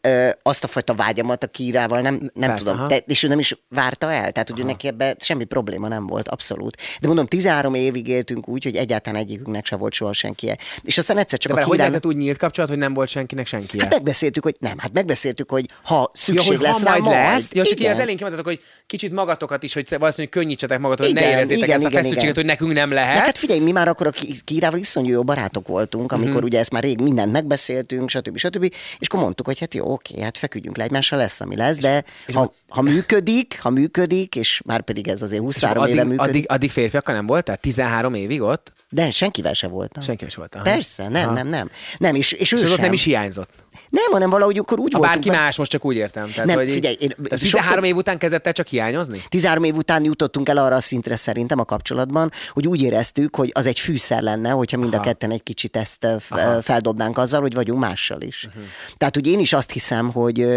[0.44, 4.12] azt a fajta vágyamat a kírával nem, nem tudom, te, és ő nem is várta
[4.12, 6.78] el, tehát ugye neki ebben semmi probléma nem volt, abszolút.
[7.02, 10.58] De mondom, 13 évig éltünk úgy, hogy egyáltalán egyikünknek se volt soha senkie.
[10.82, 13.10] És aztán egyszer csak De a várj, hogy lehetett úgy nyílt kapcsolat, hogy nem volt
[13.10, 13.80] senkinek senki?
[13.80, 17.06] Hát megbeszéltük, hogy nem, hát megbeszéltük, hogy ha Ja, szükség hogy lesz ha rá, majd
[17.06, 17.54] lesz.
[17.54, 17.92] Ja, csak így Igen.
[17.92, 21.64] az elején kimondtatok, hogy kicsit magatokat is, hogy valószínűleg könnyítsetek magatok, hogy ne Igen, érezzétek
[21.64, 22.46] igen, ezt a igen, feszültséget, igen.
[22.46, 23.18] hogy nekünk nem lehet.
[23.18, 26.36] Hát, hát figyelj, mi már akkor a Ki- Kirával iszonyú jó barátok voltunk, amikor Mhm.
[26.36, 26.50] uh-huh.
[26.50, 28.38] ugye ezt már rég mindent megbeszéltünk, stb.
[28.38, 28.64] stb.
[29.00, 32.04] És akkor mondtuk, hogy hát jó, oké, hát feküdjünk le egymással, lesz, ami lesz, de
[32.34, 36.46] ha, ha működik, ha működik, és már pedig ez azért 23 addig, éve működik, addig,
[36.50, 37.56] addig férfiakkal nem voltál?
[37.58, 38.74] 13 évig ott?
[38.90, 40.04] de senkivel se voltam.
[40.04, 40.56] Senki is volt.
[40.56, 40.64] aha.
[40.64, 41.34] Persze, nem, Aha.
[41.34, 41.70] nem, nem.
[41.98, 42.82] Nem, és, és ő És sem.
[42.82, 43.50] nem is hiányzott.
[43.90, 45.14] Nem, hanem valahogy akkor úgy voltunk.
[45.14, 46.30] bárki más, most csak úgy értem.
[46.32, 49.24] Tehát, Nem, hogy figyelj, én- tehát sokszor- 13 év után kezdett el csak hiányozni?
[49.30, 53.52] 13 év után jutottunk el arra a szintre szerintem a kapcsolatban, hogy úgy éreztük, hogy
[53.54, 56.16] az egy fűszer lenne, hogyha mind a ketten egy kicsit ezt ö,
[56.62, 58.44] feldobnánk azzal, hogy vagyunk mással is.
[58.48, 58.64] Uh-huh.
[58.98, 60.48] Tehát, hogy én is azt hiszem, hogy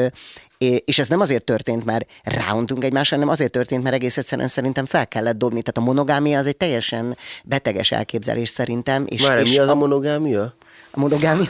[0.59, 4.85] és ez nem azért történt, mert ráuntunk egymásra, hanem azért történt, mert egész egyszerűen szerintem
[4.85, 5.63] fel kellett dobni.
[5.63, 9.05] Tehát a monogámia az egy teljesen beteges elképzelés szerintem.
[9.09, 10.55] És, Már és mi az a monogámia?
[10.97, 11.49] A monogámia?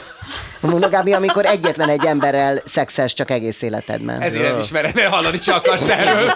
[0.61, 4.21] A monogámia, amikor egyetlen egy emberrel szexelsz csak egész életedben.
[4.21, 6.31] Ezért nem ismered, ne hallani is akarsz erről.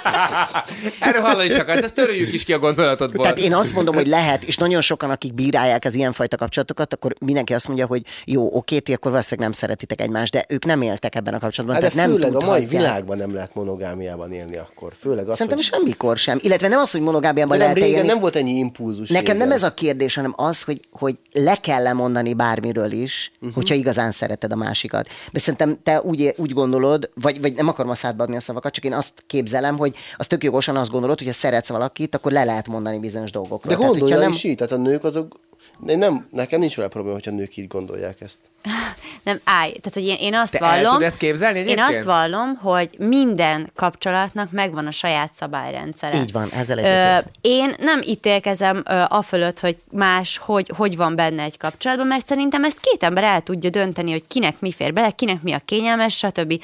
[1.00, 3.24] erről hallani is akarsz, ezt töröljük is ki a gondolatodból.
[3.24, 7.14] Tehát én azt mondom, hogy lehet, és nagyon sokan, akik bírálják az ilyenfajta kapcsolatokat, akkor
[7.20, 10.82] mindenki azt mondja, hogy jó, oké, ti akkor valószínűleg nem szeretitek egymást, de ők nem
[10.82, 11.82] éltek ebben a kapcsolatban.
[11.82, 14.94] Hát de tehát nem főleg a mai világban nem lehet monogámiában élni akkor.
[15.00, 15.66] Főleg az, Szerintem hogy...
[15.66, 16.40] semmikor sem.
[16.42, 18.08] Illetve nem az, hogy monogámiában nem lehet régen élni.
[18.08, 19.10] nem volt ennyi impulzus.
[19.10, 19.48] Nekem régen.
[19.48, 23.36] nem ez a kérdés, hanem az, hogy, hogy le kell lemondani bármiről is, Mhm.
[23.40, 23.56] uh-huh.
[23.56, 25.10] hogyha igazán szereted a másikat.
[25.32, 28.74] De szerintem te úgy, úgy gondolod, vagy, vagy nem akarom a szádba adni a szavakat,
[28.74, 32.32] csak én azt képzelem, hogy az tök jogosan azt gondolod, hogy ha szeretsz valakit, akkor
[32.32, 33.74] le lehet mondani bizonyos dolgokról.
[33.74, 34.32] De Tehát, gondolja hogyha nem...
[34.32, 35.40] is így, tehát a nők azok...
[35.80, 38.38] Nem, nekem nincs vele probléma, hogyha nők így gondolják ezt.
[39.24, 39.70] Nem, állj.
[39.70, 40.92] Tehát, hogy én, én azt Te el vallom...
[40.92, 41.88] tudod ezt képzelni Én egyébként?
[41.96, 46.18] azt vallom, hogy minden kapcsolatnak megvan a saját szabályrendszere.
[46.18, 47.26] Így van, ezzel egyetértek.
[47.42, 52.64] Én nem ítélkezem ö, afölött, hogy más, hogy, hogy van benne egy kapcsolatban, mert szerintem
[52.64, 56.18] ezt két ember el tudja dönteni, hogy kinek mi fér bele, kinek mi a kényelmes,
[56.18, 56.64] stb.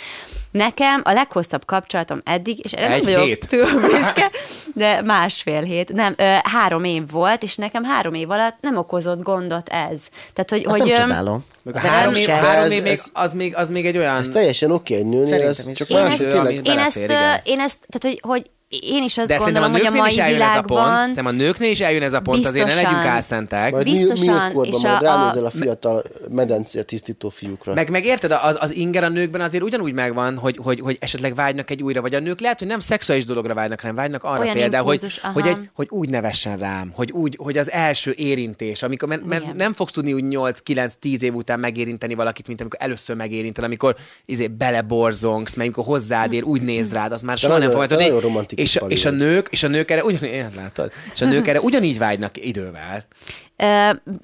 [0.52, 3.48] Nekem a leghosszabb kapcsolatom eddig, és erre Egy nem vagyok hét.
[3.50, 4.32] túl büszke,
[4.74, 9.22] de másfél hét, nem, ö, három év volt, és nekem három év alatt nem okozott
[9.22, 10.00] gondot ez.
[10.34, 12.34] Tehát, hogy, Azt hogy nem ö, három év, se.
[12.34, 14.16] három év még, ez- az, még, az még egy olyan...
[14.16, 16.66] Ez teljesen oké egy nőnél, ez csak más, tényleg...
[16.66, 16.98] én ezt,
[17.44, 20.12] én ezt, tehát hogy, hogy én is azt De szerintem a gondolom, hogy a mai
[20.12, 20.68] is eljön ez a pont.
[20.70, 21.00] világban...
[21.00, 22.92] Szerintem a nőknél is eljön ez a pont, azért ne Biztosan.
[22.94, 23.72] legyünk álszentek.
[23.72, 27.74] Majd Biztosan, Biztosan, és majd a- ránézel a- a fiatal medencia tisztító fiúkra.
[27.74, 31.36] Meg, meg érted, az, az inger a nőkben azért ugyanúgy megvan, hogy, hogy, hogy esetleg
[31.36, 34.40] vágynak egy újra, vagy a nők lehet, hogy nem szexuális dologra vágynak, hanem vágynak arra
[34.42, 35.34] Olyan például, hogy, impulzus, aha.
[35.34, 39.54] hogy, egy, hogy úgy nevessen rám, hogy, úgy, hogy az első érintés, amikor, mert, mert
[39.54, 43.96] nem fogsz tudni úgy 8-9-10 év után megérinteni valakit, mint amikor először megérinted, amikor
[44.26, 47.78] izé beleborzongsz, mert amikor hozzád ér, úgy néz rád, az már soha nem nagyon-
[48.58, 50.92] És, pali és a nők, és a nők erre ugyanígy, látod?
[51.14, 53.06] És a nők erre ugyanígy vágynak idővel.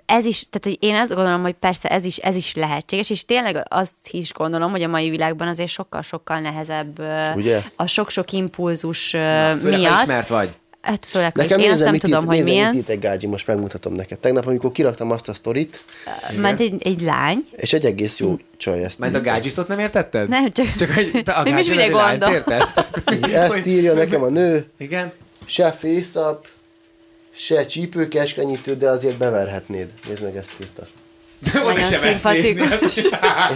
[0.06, 3.26] Ez is, tehát hogy én azt gondolom, hogy persze ez is, ez is lehetséges, és
[3.26, 7.00] tényleg azt is gondolom, hogy a mai világban azért sokkal-sokkal nehezebb
[7.36, 7.62] Ugye?
[7.76, 10.02] a sok-sok impulzus ö, Főleg, miatt.
[10.02, 10.56] ismert vagy.
[10.84, 12.68] Hát főleg, Nekem hogy én azt nem mit tudom, írt, hogy milyen.
[12.70, 14.20] mit írt egy gágyi, most megmutatom neked.
[14.20, 15.84] Tegnap, amikor kiraktam azt a sztorit,
[16.38, 17.46] Mert egy, egy lány.
[17.56, 20.30] és egy egész jó csaj ezt Majd a gágyisztot nem értetted?
[20.30, 22.38] Nem, csak- csak hogy te a gágyi mire nevű lányt gondol?
[22.38, 22.76] értesz?
[23.34, 25.12] Ezt írja nekem a nő, Igen?
[25.46, 26.48] se fészap,
[27.36, 29.88] se csípőkeskenyítő, de azért beverhetnéd.
[30.08, 30.88] Nézd meg, ezt írta.
[31.66, 32.98] nagyon szimpatikus.
[32.98, 33.10] És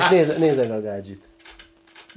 [0.09, 0.81] nézze, nézze a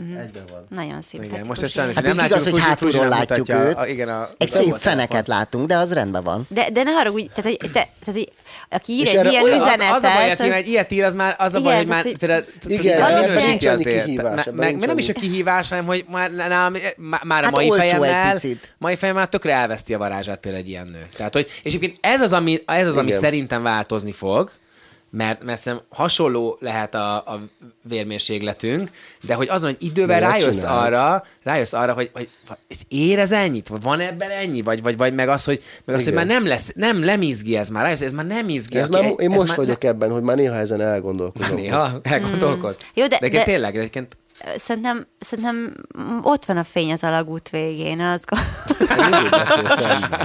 [0.09, 0.19] gádzsit.
[0.19, 0.67] Egyben van.
[0.69, 1.37] Nagyon szimpatikus.
[1.39, 3.77] Igen, most ez sajnos Hát nem látjuk, igaz, hogy hátulról látjuk mutatja őt.
[3.77, 6.47] A, igen, a, Egy szép feneket látunk, de az rendben van.
[6.49, 8.33] De, de ne haragudj, tehát, hogy, te, tehát, hogy
[8.69, 10.93] aki ír És egy ilyen olyan- az, üzenetet, az a baj, aki az- egy ilyet
[10.93, 13.85] ír, az már az a baj, hogy már tehát, hogy- például, Igen, az nincs annyi
[13.85, 14.45] kihívás,
[14.87, 18.41] nem is a kihívás, hanem hogy már, a Hát mai fejemmel,
[18.79, 21.07] mai fejemmel tökre elveszti a varázsát például egy ilyen nő.
[21.17, 24.51] Tehát, hogy, és egyébként ez az, ami, ez az, ami szerintem változni fog,
[25.11, 27.41] mert, mert szerintem hasonló lehet a, a
[27.83, 28.91] vérmérsékletünk,
[29.23, 32.59] de hogy azon, hogy idővel De ne rájössz arra, rájössz arra, hogy, hogy, hogy
[32.89, 33.69] ér ez ennyit?
[33.69, 34.63] Vagy van ebben ennyi?
[34.63, 37.57] Vagy, vagy, vagy meg az, hogy, meg az, hogy már nem lesz, nem, nem izgi
[37.57, 38.77] ez már, rájössz, ez már nem izgi.
[38.77, 41.57] Ez Aki már, én ez most már vagyok ebben, hogy már néha ezen elgondolkozom.
[41.57, 42.91] Néha elgondolkodsz.
[42.95, 44.17] Jó, de- egyébként de- tényleg, egyébként
[44.57, 45.75] Szerintem, szerintem
[46.23, 47.99] ott van a fény az alagút végén.
[47.99, 48.19] szemben.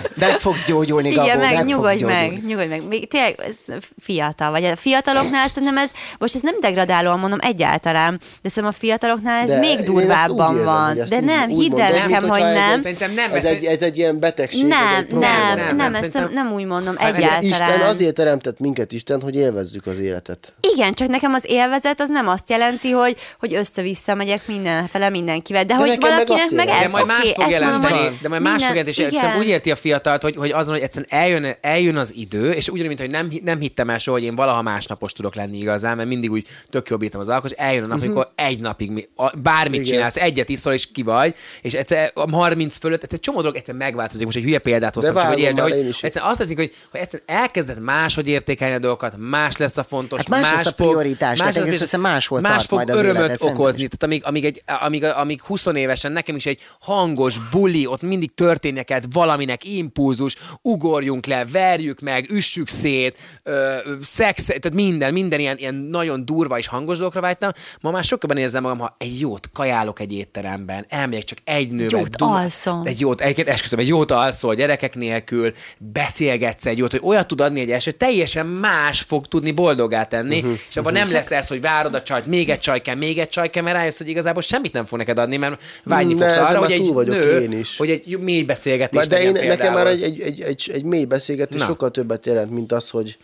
[0.16, 2.88] Meg fogsz gyógyulni, Gabó, Igen, meg, fogsz nyugodj meg, nyugodj meg.
[2.88, 4.64] Még tényleg ez fiatal vagy.
[4.64, 5.90] A fiataloknál szerintem ez,
[6.20, 10.66] most ez nem degradálóan mondom egyáltalán, de szerintem a fiataloknál ez De még durvábban érzem,
[10.66, 10.96] van.
[10.96, 13.12] de úgy- nem, úgy hidd el nekem, hogy hogyha ez nem.
[13.16, 14.66] nem, Ez egy, ez egy ilyen betegség.
[14.66, 17.44] Nem, egy nem, nem, nem, nem, ezt nem, nem úgy mondom Hát egyáltalán.
[17.44, 20.54] Isten azért teremtett minket Isten, hogy élvezzük az életet.
[20.74, 25.66] Igen, csak nekem az élvezet az nem azt jelenti, hogy, hogy össze-vissza megyek mindenfele mindenkivel,
[25.66, 26.84] de, De hogy meg valakinek meg, jelenti.
[26.86, 29.16] ez de majd más oké, fog mondom, jelenteni, hogy de majd más fog minden- jelenteni,
[29.16, 29.38] és igen.
[29.38, 32.88] úgy érti a fiatalt, hogy, hogy azon, hogy egyszerűen eljön, eljön az idő, és ugyanúgy,
[32.88, 36.08] mint hogy nem, nem hittem el soha, hogy én valaha másnapos tudok lenni igazán, mert
[36.10, 39.30] mindig úgy tök jobb írtam az alkos, eljön a nap, amikor egy napig mi, a,
[39.38, 39.94] bármit Igen.
[39.94, 43.76] csinálsz, egyet iszol, és ki vagy, és egyszer a 30 fölött, egyszer csomó dolog egyszer
[43.76, 44.26] megváltozik.
[44.26, 47.00] Most egy hülye példát hoztam, csak vágom hogy értsd, hogy egyszerűen azt tetszik, hogy, hogy
[47.00, 51.38] egyszerűen elkezded máshogy értékelni a dolgokat, más lesz a fontos, Hát más lesz a prioritás,
[51.38, 55.42] tehát lesz- más tart fog majd az örömöt okozni, tehát amíg, amíg, egy, amíg, amíg
[55.42, 61.46] 20 évesen nekem is egy hangos buli, ott mindig történnek el valaminek impulzus, ugorjunk le,
[61.46, 66.98] verjük meg, üssük szét, ö, szex, tehát minden, minden ilyen, ilyen nagyon durva és hangos
[66.98, 67.52] dolgokra vágytam.
[67.82, 72.00] Ma már sokkal érzem magam, ha egy jót kajálok egy étteremben, elmegyek csak egy nővel.
[72.00, 72.82] Jót alszom.
[72.86, 77.42] Egy jót, egyébként esküszöm, egy jót alszol gyerekek nélkül, beszélgetsz egy jót, hogy olyat tud
[77.42, 81.48] adni egy első, teljesen más fog tudni boldogá tenni, uh-huh, és abban nem lesz ez,
[81.48, 84.08] hogy várod a csajt, még egy csaj kell, még egy csaj kell, mert rájössz, hogy
[84.08, 87.52] igazából semmit nem fog neked adni, mert vágyni Ne, fogsz arra, hogy egy nő, én
[87.52, 87.78] is.
[87.78, 90.04] hogy egy mély beszélgetés de én, legyen nekem már például.
[90.04, 91.66] egy, egy, egy, egy, egy mély beszélgetés Na.
[91.66, 93.18] sokkal többet jelent, mint az, hogy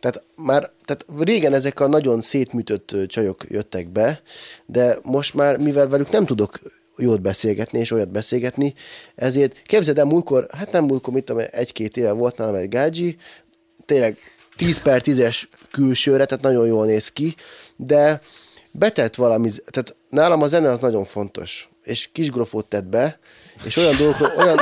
[0.00, 4.22] tehát már tehát régen ezek a nagyon szétműtött csajok jöttek be,
[4.66, 6.60] de most már, mivel velük nem tudok
[6.96, 8.74] jót beszélgetni, és olyat beszélgetni,
[9.14, 13.16] ezért képzeld el múlkor, hát nem múlkor, mit tudom, egy-két éve volt nálam egy gágyi,
[13.84, 14.16] tényleg
[14.56, 17.34] 10 per 10-es külsőre, tehát nagyon jól néz ki,
[17.76, 18.20] de
[18.70, 23.18] betett valami, tehát nálam a zene az nagyon fontos, és kis grofót tett be,
[23.64, 24.58] és olyan dolgokról, olyan,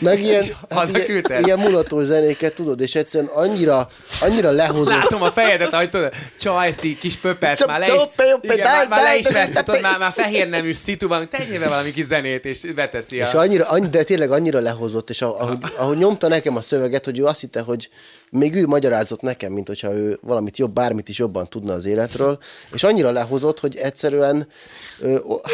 [0.00, 3.88] meg ilyen, hát ilyen, ilyen mulatós zenéket, tudod, és egyszerűen annyira,
[4.20, 4.94] annyira lehozott.
[4.94, 8.02] Látom a fejedet, ahogy tudod, csajszi, kis Csop, már le is,
[8.40, 11.92] igen, már, már le is vett, tudod, már, már fehér nemű szituban, tegyél be valami
[11.92, 13.24] kis zenét, és beteszi a...
[13.24, 17.18] És annyira, annyi, de tényleg annyira lehozott, és ahogy, ahogy nyomta nekem a szöveget, hogy
[17.18, 17.88] ő azt hitte, hogy
[18.38, 22.38] még ő magyarázott nekem, mint hogyha ő valamit jobb, bármit is jobban tudna az életről,
[22.72, 24.46] és annyira lehozott, hogy egyszerűen,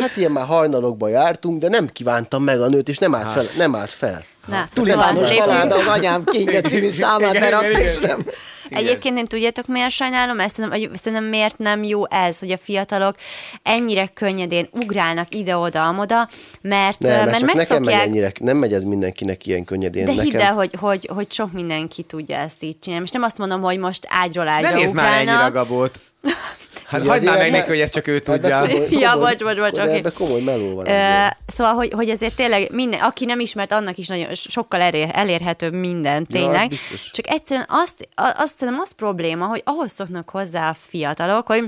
[0.01, 3.45] hát ilyen már hajnalokban jártunk, de nem kívántam meg a nőt, és nem állt fel.
[3.57, 4.24] Nem állt fel.
[4.51, 8.09] Na, szóval falád az anyám kínja című számát igen, és igen.
[8.09, 8.26] nem.
[8.70, 10.40] Egyébként én tudjátok, miért sajnálom?
[10.40, 13.14] Ezt szerintem, szerintem miért nem jó ez, hogy a fiatalok
[13.62, 16.28] ennyire könnyedén ugrálnak ide-oda, amoda,
[16.61, 20.05] mert, Nem, mert mert csak nekem megy megszokják, ennyire, nem megy ez mindenkinek ilyen könnyedén.
[20.05, 23.01] de nekem, hidd el, hogy, hogy, hogy sok mindenki tudja ezt így csinálni.
[23.03, 25.98] Most nem azt mondom, hogy most ágyról ágyra Ne nézd már ennyire gabót.
[26.91, 28.61] Hát Ugye hagyd már azért meg neki, hogy ezt csak ő tudja.
[28.61, 29.97] komoly- Ja, komoly- bocs, bocs, bocs, de oké.
[29.97, 30.86] Ebbe komoly meló van.
[30.86, 31.36] Azért.
[31.47, 35.74] Szóval, hogy, hogy azért tényleg minden, aki nem ismert, annak is nagyon sokkal elér, elérhetőbb
[35.74, 36.62] minden tényleg.
[36.62, 37.11] az biztos.
[37.11, 41.64] Csak egyszerűen azt, azt szerintem az probléma, hogy ahhoz szoknak hozzá a fiatalok, hogy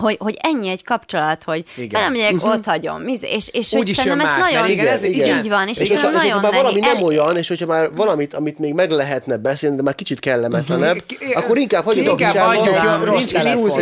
[0.00, 2.00] hogy, hogy ennyi egy kapcsolat, hogy Igen.
[2.00, 3.06] nem megyek, ott hagyom.
[3.06, 4.70] És, és, Úgy hogy szerintem ez más, nagyon...
[4.70, 5.38] igen, ez- igen.
[5.38, 6.94] Így van, és, És és és nagyon hogyha már valami nehéz.
[6.94, 11.02] nem olyan, és hogyha már valamit, amit még meg lehetne beszélni, de már kicsit kellemetlenebb,
[11.06, 13.76] Ki- akkor inkább hagyjuk a inkább picsába, hagyjuk, nincs, telefon, nincs,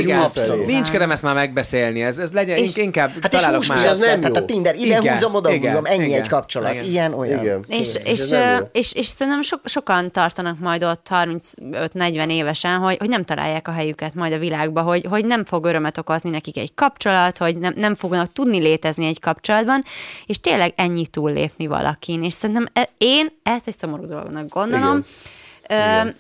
[0.69, 4.21] igen, kedvem ezt már megbeszélni, ez, ez legyen, És- inkább Hát találok is Ez nem
[4.21, 4.45] tehát a.
[4.45, 6.21] Tinder, ide Igen, húzom, oda igen, húzom, ennyi igen.
[6.21, 6.73] egy kapcsolat.
[6.73, 6.85] Igen.
[6.85, 7.43] Ilyen, olyan.
[7.43, 7.65] Igen.
[7.69, 8.21] És, és,
[8.73, 13.73] és, és szerintem so, sokan tartanak majd ott 35-40 évesen, hogy, hogy nem találják a
[13.73, 17.73] helyüket majd a világba, hogy, hogy nem fog örömet okozni nekik egy kapcsolat, hogy nem,
[17.77, 19.83] nem fognak tudni létezni egy kapcsolatban,
[20.27, 22.23] és tényleg ennyi túllépni valakin.
[22.25, 25.05] És szerintem e, én ezt egy szomorú dolognak gondolom, Igen.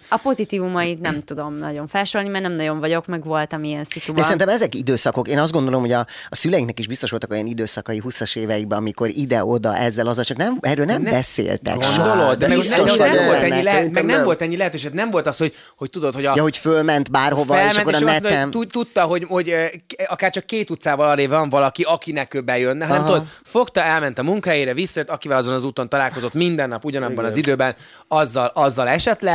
[0.09, 4.23] A pozitívumait nem tudom nagyon felsorolni, mert nem nagyon vagyok, meg voltam ilyen De szituban.
[4.23, 5.29] szerintem ezek időszakok.
[5.29, 9.09] Én azt gondolom, hogy a, a szüleinknek is biztos voltak olyan időszakai 20-as éveikben, amikor
[9.09, 11.75] ide-oda ezzel az, csak nem, erről nem, Ne- beszéltek.
[11.75, 12.39] Gondolod?
[12.39, 13.27] De meg, biztos, nem, nem, nem.
[13.27, 14.25] volt ennyi le, meg nem nem.
[14.25, 17.55] volt ennyi lehetőség, nem volt az, hogy, hogy tudod, hogy a Ja, hogy fölment bárhova,
[17.55, 18.69] és felment, akkor a és azt mondta, neten...
[18.69, 19.55] tudta, hogy, hogy
[20.07, 24.23] akár csak két utcával arra van valaki, akinek ő bejönne, hanem tudod, fogta, elment a
[24.23, 27.75] munkahelyére, visszajött, akivel azon az úton találkozott minden nap, ugyanabban az időben,
[28.09, 28.89] azzal, azzal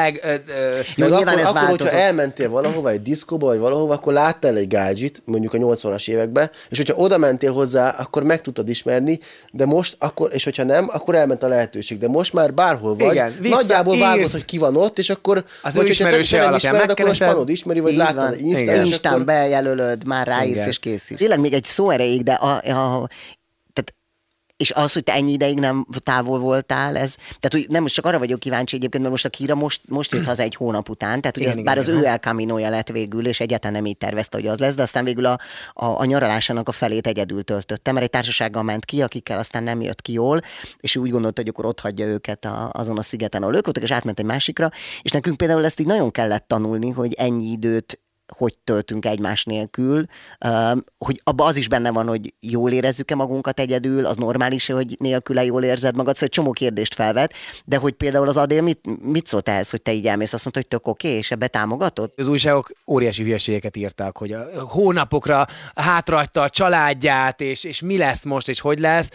[0.03, 0.45] esetleg.
[0.47, 1.93] Ö, ö, Jó, Meg nyilván akkor, ez akkor hogyha változott.
[1.93, 6.77] elmentél valahova, egy diszkóba, vagy valahova, akkor láttál egy gádzsit, mondjuk a 80-as években, és
[6.77, 9.19] hogyha oda mentél hozzá, akkor meg tudtad ismerni,
[9.51, 11.97] de most, akkor, és hogyha nem, akkor elment a lehetőség.
[11.97, 15.43] De most már bárhol vagy, Igen, vissza- nagyjából vágod, hogy ki van ott, és akkor,
[15.61, 18.39] Az vagy ő hogyha te- ismerőse te nem ismered, akkor a spanod ismeri, vagy egy
[18.39, 19.25] Instán, Instán akkor...
[19.25, 20.67] bejelölöd, már ráírsz Igen.
[20.67, 21.17] és kész is.
[21.17, 23.07] Tényleg még egy szó erejéig, de a, a,
[24.63, 28.05] és az, hogy te ennyi ideig nem távol voltál, ez, tehát hogy nem most csak
[28.05, 31.21] arra vagyok kíváncsi egyébként, mert most a Kira most, most jött haza egy hónap után,
[31.21, 31.99] tehát hogy Igen, az, igen, bár az igen.
[31.99, 35.03] ő El Caminoja lett végül, és egyáltalán nem így tervezte, hogy az lesz, de aztán
[35.03, 35.39] végül a,
[35.73, 39.81] a, a nyaralásának a felét egyedül töltötte, mert egy társasággal ment ki, akikkel aztán nem
[39.81, 40.41] jött ki jól,
[40.79, 43.63] és ő úgy gondolta, hogy akkor ott hagyja őket a, azon a szigeten, ahol ők
[43.63, 44.69] voltak, és átment egy másikra,
[45.01, 48.02] és nekünk például ezt így nagyon kellett tanulni, hogy ennyi időt
[48.35, 50.05] hogy töltünk egymás nélkül,
[50.39, 54.95] öm, hogy abban az is benne van, hogy jól érezzük-e magunkat egyedül, az normális hogy
[54.99, 57.33] nélküle jól érzed magad, szóval egy csomó kérdést felvet,
[57.65, 60.61] de hogy például az Adél mit, mit szólt ehhez, hogy te így elmész, azt mondta,
[60.61, 62.11] hogy tök oké, és ebbe támogatod?
[62.15, 65.45] Az újságok óriási hülyeségeket írtak, hogy a hónapokra
[65.75, 69.09] hátrahagyta a családját, és, és mi lesz most, és hogy lesz.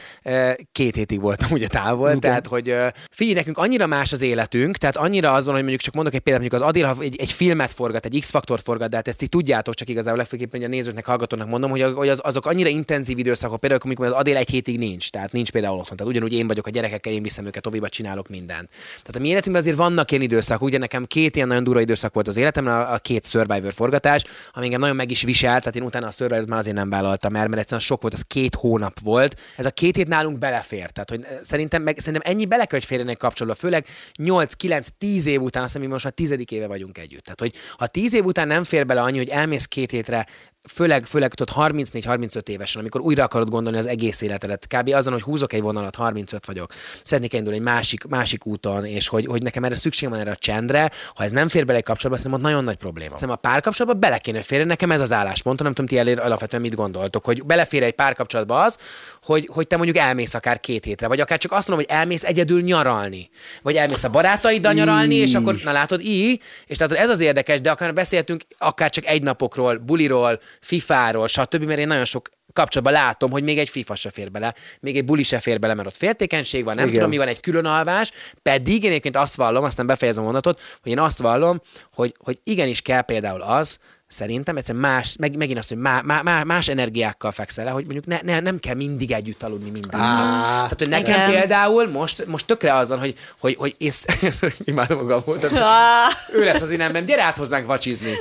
[0.73, 2.75] Két hétig voltam ugye távol, tehát hogy
[3.11, 6.21] figyelj, nekünk annyira más az életünk, tehát annyira az van, hogy mondjuk csak mondok egy
[6.21, 9.23] példát, mondjuk az Adél, ha egy, egy filmet forgat, egy X-faktort forgat, de hát ezt
[9.23, 13.19] így tudjátok, csak igazából legfőképpen a nézőknek, hallgatónak mondom, hogy, hogy az, azok annyira intenzív
[13.19, 15.97] időszakok, például amikor az Adél egy hétig nincs, tehát nincs például otthon.
[15.97, 18.69] Tehát ugyanúgy én vagyok a gyerekekkel, én viszem őket, Tobiba csinálok mindent.
[18.89, 22.15] Tehát a mi életünkben azért vannak ilyen időszak, ugye nekem két ilyen nagyon durva időszak
[22.15, 25.77] volt az életemben, a, a két Survivor forgatás, ami engem nagyon meg is viselt, tehát
[25.77, 28.55] én utána a Survivor már azért nem vállaltam el, mert egyszerűen sok volt, az két
[28.55, 29.41] hónap volt.
[29.57, 30.91] Ez a két hét nálunk belefér.
[30.91, 33.87] Tehát, hogy eh, szerintem, meg, szerintem ennyi bele kell, hogy férjen egy kapcsolatba, főleg
[34.23, 37.23] 8-9-10 év után, azt hiszem, mi most már tizedik éve vagyunk együtt.
[37.23, 40.27] Tehát, hogy ha 10 év után nem fér bele annyi, hogy elmész két hétre,
[40.73, 44.89] főleg, főleg tudod 34-35 évesen, amikor újra akarod gondolni az egész életedet, kb.
[44.89, 49.27] azon, hogy húzok egy vonalat, 35 vagyok, szeretnék elindulni egy másik, másik úton, és hogy,
[49.27, 52.23] hogy nekem erre szükség van erre a csendre, ha ez nem fér bele egy kapcsolatba,
[52.23, 53.15] szerintem ott nagyon nagy probléma.
[53.15, 56.63] Szerintem a párkapcsolatba bele kéne férni, nekem ez az álláspontom, nem tudom, ti elér alapvetően
[56.63, 58.79] mit gondoltok, hogy belefér egy párkapcsolatba az,
[59.23, 62.25] hogy, hogy te mondjuk elmész akár két hétre, vagy akár csak azt mondom, hogy elmész
[62.25, 63.31] egyedül nyaralni,
[63.63, 67.61] vagy elmész a barátaiddal nyaralni, és akkor, na látod, így, és tehát ez az érdekes,
[67.61, 73.03] de akár beszéltünk akár csak egy napokról, buliról, fifáról, stb., mert én nagyon sok kapcsolatban
[73.03, 75.89] látom, hogy még egy FIFA se fér bele, még egy buli se fér bele, mert
[75.89, 76.95] ott féltékenység van, nem Igen.
[76.95, 80.61] tudom, mi van, egy külön alvás, pedig én egyébként azt vallom, aztán befejezem a mondatot,
[80.83, 81.61] hogy én azt vallom,
[81.95, 83.79] hogy, hogy igenis kell például az,
[84.11, 87.85] Szerintem egyszerűen más, meg, megint azt, hogy má, má, má, más energiákkal fekszel le, hogy
[87.85, 89.91] mondjuk ne, ne, nem kell mindig együtt aludni mindig.
[89.91, 91.31] Tehát, hogy nekem Igen.
[91.31, 95.23] például most, most tökre az van, hogy, hogy, hogy én sz- imádom magam,
[96.33, 98.13] ő lesz az én ember, gyere át hozzánk vacsizni.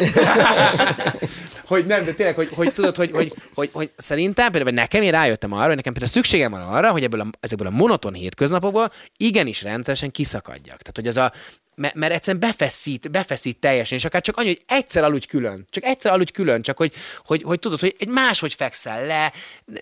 [1.68, 5.12] hogy nem, de tényleg, hogy, hogy tudod, hogy, hogy, hogy, hogy szerintem például nekem én
[5.12, 8.92] rájöttem arra, hogy nekem például szükségem van arra, hogy ebből a, ezekből a monoton hétköznapokból
[9.18, 10.82] igenis rendszeresen kiszakadjak.
[10.82, 11.32] Tehát, hogy az a
[11.78, 15.68] mert, mert egyszerűen befeszít, befeszít teljesen, és akár csak annyi, hogy egyszer aludj külön.
[15.70, 16.94] Csak egyszer aludj külön, csak hogy,
[17.26, 19.34] hogy, hogy tudod, hogy egy máshogy fekszel le,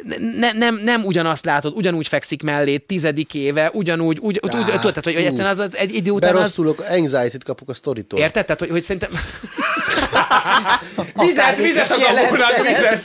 [0.08, 4.66] ne, ne, nem, nem ugyanazt látod, ugyanúgy fekszik mellé tizedik éve, ugyanúgy, úgy, úgy, úgy
[4.66, 7.74] tudod, tehát, hogy, hogy egyszerűen az, az egy idő után az, Berosszulok, anxiety-t kapok a
[7.74, 8.20] sztoritól.
[8.20, 8.46] Érted?
[8.46, 9.12] Tehát, hogy, hogy szerintem...
[11.26, 13.02] vizet, vizet a gabónak, vizet.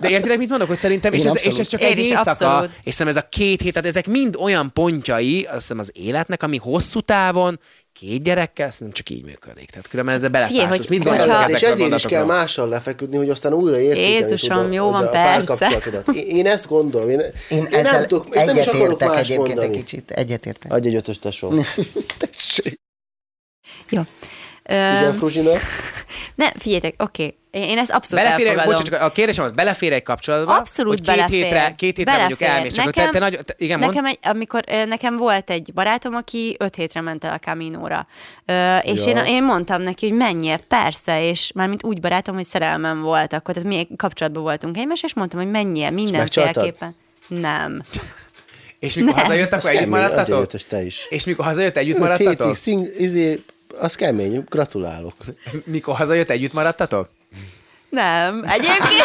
[0.00, 0.68] De értitek, mit mondok?
[0.68, 2.70] Hogy szerintem, és ez, és ez csak Én egy is éjszaka, abszolút.
[2.82, 6.42] és szerintem ez a két hét, tehát ezek mind olyan pontjai, azt hiszem az életnek,
[6.42, 7.60] ami hosszú távon,
[7.92, 9.70] két gyerekkel, nem csak így működik.
[9.70, 10.68] Tehát különben ezzel belefásos.
[10.68, 14.72] hogy- Mit hogyha- és ezért is kell mással lefeküdni, hogy aztán újra értékelni Jézusom, tudod,
[14.72, 15.68] jó van, persze.
[16.12, 17.10] Én, én ezt gondolom.
[17.10, 20.10] Én, Én, én ezzel nem tudok, és nem is akarok egyetértek más egyébként egy kicsit.
[20.10, 20.72] Egyetértek.
[20.72, 21.52] Adj egy ötös tesó.
[22.18, 22.80] Tessék.
[23.90, 24.02] Jó.
[24.68, 25.50] Igen, Fruzsina?
[26.34, 27.34] ne, figyeljetek, oké.
[27.50, 28.74] Én én ezt abszolút Belefér, elfogadom.
[28.74, 30.56] bocs, csak a kérdésem az, belefér egy kapcsolatba?
[30.56, 31.42] Abszolút hogy két belefér.
[31.42, 32.58] hétre, két hétre mondjuk Belefér.
[32.58, 33.90] elmész, csak te, te nagy, te, igen, mond?
[33.94, 38.06] nekem, egy, amikor, nekem volt egy barátom, aki öt hétre ment el a Caminóra.
[38.46, 39.12] Ö, és Ja.
[39.12, 43.54] én, én mondtam neki, hogy menjél, persze, és mármint úgy barátom, hogy szerelmem volt akkor,
[43.54, 46.96] tehát mi kapcsolatban voltunk egymás, és mondtam, hogy menjél mindenféleképpen.
[47.28, 47.80] Nem.
[48.78, 49.22] És mikor Nem.
[49.22, 50.42] hazajött, akkor együtt maradtatok?
[50.42, 51.06] ötös te is.
[51.08, 52.40] És mikor hazajött, együtt maradtatok?
[52.40, 53.42] hétig, szing, izé,
[53.80, 55.14] az kemény, gratulálok.
[55.64, 57.08] Mikor hazajött, együtt maradtatok?
[57.88, 58.44] Nem.
[58.48, 59.02] Egyébként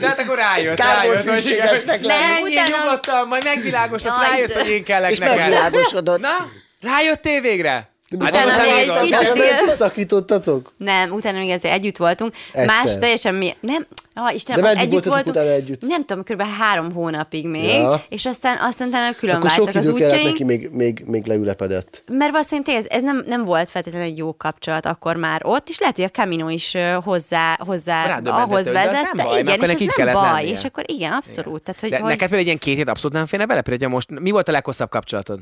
[0.00, 1.68] De hát akkor rájött, Kár rájött, hogy igen.
[2.00, 5.36] Menjél Utána- nyugodtan, majd megvilágos, azt rájössz, hogy én kellek És neked.
[5.36, 6.20] megvilágosodott.
[6.20, 6.50] Na,
[6.80, 7.90] rájöttél végre?
[8.20, 10.72] Hát Utána aztán még egy kicsit ilyen- kiszakítottatok?
[10.76, 12.32] Nem, utána még ezzel együtt voltunk.
[12.52, 12.66] Egyszer.
[12.66, 13.54] Más teljesen mi...
[13.60, 15.26] Nem, ah, Istenem, De együtt voltunk.
[15.36, 15.80] utána együtt?
[15.86, 16.42] Nem tudom, kb.
[16.58, 18.02] három hónapig még, Ja.
[18.08, 20.30] és aztán, aztán utána külön Akkor sok váltak az idő kellett útjaink.
[20.38, 22.02] neki, még, még, még leülepedett.
[22.12, 25.78] Mert valószínűleg ez, ez nem, nem volt feltétlenül egy jó kapcsolat akkor már ott, és
[25.78, 29.00] lehet, hogy a Camino is hozzá, hozzá Rádöbbentette, ahhoz az vezette.
[29.00, 30.50] nem baj, mert igen, és ez nem baj, lennie.
[30.52, 31.62] és akkor igen, abszolút.
[31.62, 33.60] Tehát, hogy, De hogy, neked például egy ilyen két hét abszolút nem félne bele?
[33.62, 35.38] Például most mi volt a leghosszabb kapcsolatod?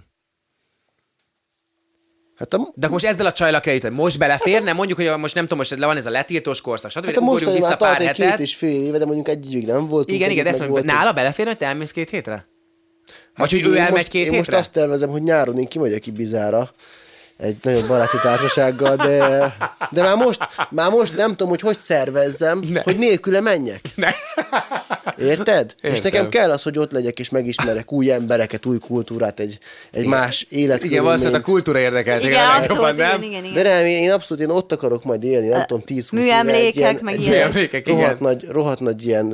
[2.37, 3.89] Hát a, De most ezzel a csajlak kell jutni.
[3.89, 4.73] Most beleférne?
[4.73, 7.05] Mondjuk, hogy most nem tudom, most le van ez a letiltós korszak, stb.
[7.05, 8.41] hát mostani vissza pár egy két hetet.
[8.41, 10.19] és fél éve, de mondjuk egy évig nem voltunk.
[10.19, 12.47] Igen, igen, ezt mondom, nála beleférne, hogy te elmész két hétre?
[13.37, 14.57] Vagy hogy Hát ő elmegy most, két én most hétre?
[14.57, 16.71] azt tervezem, hogy nyáron én kimegyek Ibizára
[17.39, 19.19] egy nagyon baráti társasággal, de,
[19.91, 22.81] de már, most, már most nem tudom, hogy hogy szervezzem, Ne.
[22.83, 23.81] hogy nélküle menjek.
[23.95, 24.11] Ne.
[25.19, 25.75] Érted?
[25.81, 26.01] És Értem.
[26.03, 29.59] nekem kell az, hogy ott legyek és megismerek új embereket, új kultúrát, egy,
[29.93, 31.05] egy más Igen, életkörülményt.
[31.05, 32.23] valószínűleg a kultúra érdekelt.
[32.25, 33.23] igen, a abszolút, legjobban, nem?
[33.23, 33.77] igen, igen, De igen.
[33.77, 36.23] nem, én én abszolút én ott akarok majd élni, nem tudom, 10-20 éve.
[36.23, 37.39] Műemlékek, egy ilyen- meg egy ilyenek.
[37.43, 38.01] Műemlékek, igen.
[38.01, 39.29] rohadt nagy, rohadt nagy ilyen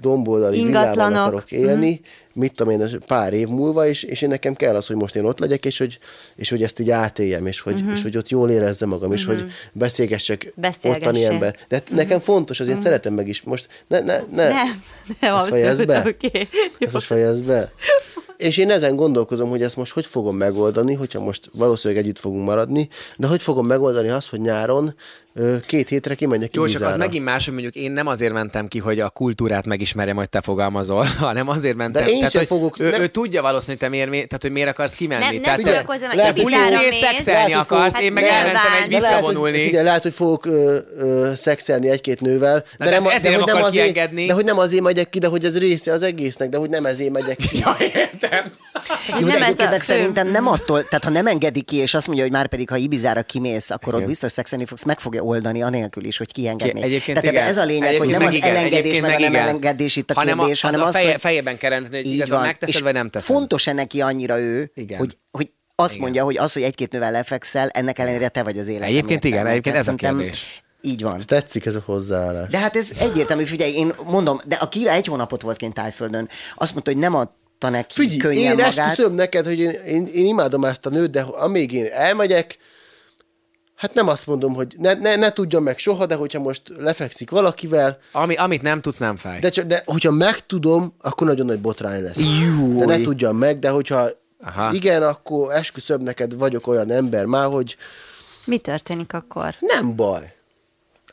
[0.00, 1.26] domboldali villában Ingatlanok.
[1.26, 2.00] akarok élni,
[2.38, 5.24] mit tudom én, pár év múlva, és, és én nekem kell az, hogy most én
[5.24, 5.98] ott legyek, és hogy,
[6.36, 9.44] és hogy ezt így átéljem, és hogy, és hogy ott jól érezzem magam, és hogy
[9.72, 11.56] beszélgessek ottani ember.
[11.68, 13.42] De hát nekem fontos, azért szeretem meg is.
[13.42, 14.48] Most ne, ne, ne.
[14.48, 14.82] Nem,
[15.20, 16.02] nem, Ezt fejezd be?
[16.06, 16.48] oké.
[16.78, 17.72] Ezt most fejezd be.
[18.36, 22.44] És én ezen gondolkozom, hogy ezt most hogy fogom megoldani, hogyha most valószínűleg együtt fogunk
[22.44, 24.94] maradni, de hogy fogom megoldani azt, hogy nyáron
[25.66, 28.78] két hétre kimenjek Jó, csak az megint más, hogy mondjuk én nem azért mentem ki,
[28.78, 32.04] hogy a kultúrát megismerjem, hogy te fogalmazol, hanem azért mentem.
[32.04, 34.42] De én tehát, sem hogy fogok- Ő, nem- ő, tudja valószínűleg, hogy te miért, tehát,
[34.42, 35.24] hogy miért akarsz kimenni.
[35.24, 38.88] Nem, ne tehát, szórakozzam, hogy- bulizni és szexelni Lehet, akarsz, én meg Hát elmentem egy
[38.90, 39.62] De lehet, hogy, visszavonulni.
[39.64, 43.50] figyelj, lehet, hogy fogok ö, ö, szexelni egy-két nővel, de, de nem, ezért nem hogy
[43.50, 44.26] akar azért, kiengedni.
[44.26, 46.86] de hogy nem azért megyek ki, de hogy ez része az egésznek, de hogy nem
[46.86, 47.48] ezért megyek ki.
[47.64, 48.44] Ja, értem.
[49.10, 51.62] Hogy Jó, de nem ez egyébként a meg szerintem nem attól, tehát ha nem engedi
[51.62, 54.08] ki, és azt mondja, hogy már pedig, ha Ibizára kimész, akkor ott Igen.
[54.08, 56.80] biztos szexelni fogsz, meg fogja oldani anélkül is, hogy kiengedni.
[56.80, 57.46] Ki- Egyébként tehát igen.
[57.48, 58.50] ez a lényeg, Egyébként hogy nem meg az igen.
[58.50, 59.42] elengedés, Egyébként meg a meg nem igen.
[59.48, 61.96] elengedés itt a hanem kérdés, az, hanem az, az, a feje, hogy fejében kell rendni,
[61.96, 62.46] hogy így igazán van.
[62.46, 63.34] megteszed, És vagy nem teszed.
[63.34, 64.98] Fontos-e neki annyira ő, Igen.
[64.98, 66.02] hogy, hogy azt Igen.
[66.02, 68.88] mondja, hogy az, hogy egy-két nővel lefekszel, ennek ellenére te vagy az élet.
[68.88, 70.62] Egyébként igen, egyébként ez a kérdés.
[70.82, 71.16] Így van.
[71.16, 72.48] Ez tetszik ez a hozzáállás.
[72.50, 76.28] De hát ez egyértelmű, figyelj, én mondom, de a Kira egy hónapot volt kint Tájföldön.
[76.54, 77.14] Azt mondta, hogy nem
[77.60, 78.78] adta neki Figyelj, könnyen én magát.
[78.78, 82.58] esküszöm neked, hogy én, én, én imádom ezt a nőt, de amíg én elmegyek,
[83.74, 87.30] hát nem azt mondom, hogy ne, ne, ne tudjam meg soha, de hogyha most lefekszik
[87.30, 89.38] valakivel, Ami, amit nem tudsz, nem fáj.
[89.40, 92.18] de, csak, de hogyha megtudom, akkor nagyon nagy botrány lesz.
[92.40, 92.78] Júj.
[92.78, 94.08] De ne tudjam meg, de hogyha
[94.40, 94.72] Aha.
[94.72, 97.76] igen, akkor esküszöm neked, vagyok olyan ember már, hogy
[98.44, 99.54] Mi történik akkor?
[99.60, 100.32] nem baj.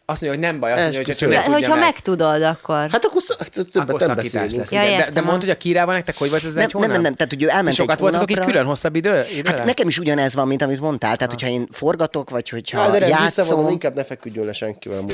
[0.08, 1.80] Azt mondja, hogy nem baj, azt mondja, hogy csak tudja hogyha meg.
[1.84, 2.76] megtudod, akkor.
[2.92, 4.58] Hát akkor többet Akkor nem szakítás beszélünk.
[4.58, 4.72] lesz.
[4.72, 6.96] Ja, de, de mondd, hogy a Kirával nektek hogy volt ez Nem, egy nem, hónap?
[6.96, 8.54] nem, nem, tehát hogy ő elment sokat egy voltatok így hónapra.
[8.54, 9.26] külön hosszabb idő?
[9.36, 9.58] időre?
[9.58, 11.16] Hát nekem is ugyanez van, mint amit mondtál.
[11.16, 14.54] Tehát, hogyha én forgatok, vagy hogyha Hát, de nem visszavonom, játszom, inkább ne feküdjön le
[14.54, 15.00] senkivel.
[15.00, 15.14] Oké,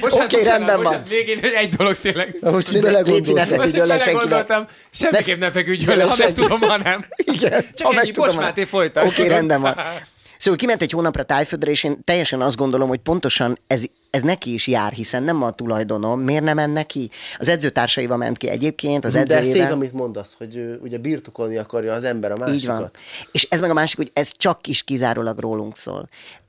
[0.00, 1.02] bocsánat, rendben van.
[1.08, 2.36] Végén egy dolog tényleg.
[2.40, 3.46] Na most így Léci, ne belegondoltam.
[3.58, 4.28] feküdjön le Most senkivel.
[4.28, 6.40] belegondoltam, semmiképp ne feküdjön le, ha senki.
[6.40, 7.04] megtudom, ha nem.
[7.16, 9.06] Igen, Csak ennyi, ha- Máté, folytasd.
[9.06, 9.76] Oké, rendben van.
[10.38, 14.52] Szóval kiment egy hónapra Tájföldre, és én teljesen azt gondolom, hogy pontosan ez, ez neki
[14.52, 16.20] is jár, hiszen nem a tulajdonom.
[16.20, 17.10] Miért nem ment neki?
[17.38, 19.72] Az edzőtársaival ment ki egyébként, az De szép, edzőjével.
[19.72, 22.60] amit mondasz, hogy ö, ugye birtokolni akarja az ember a másikat.
[22.60, 22.90] Így van.
[23.32, 26.08] És ez meg a másik, hogy ez csak is kizárólag rólunk szól.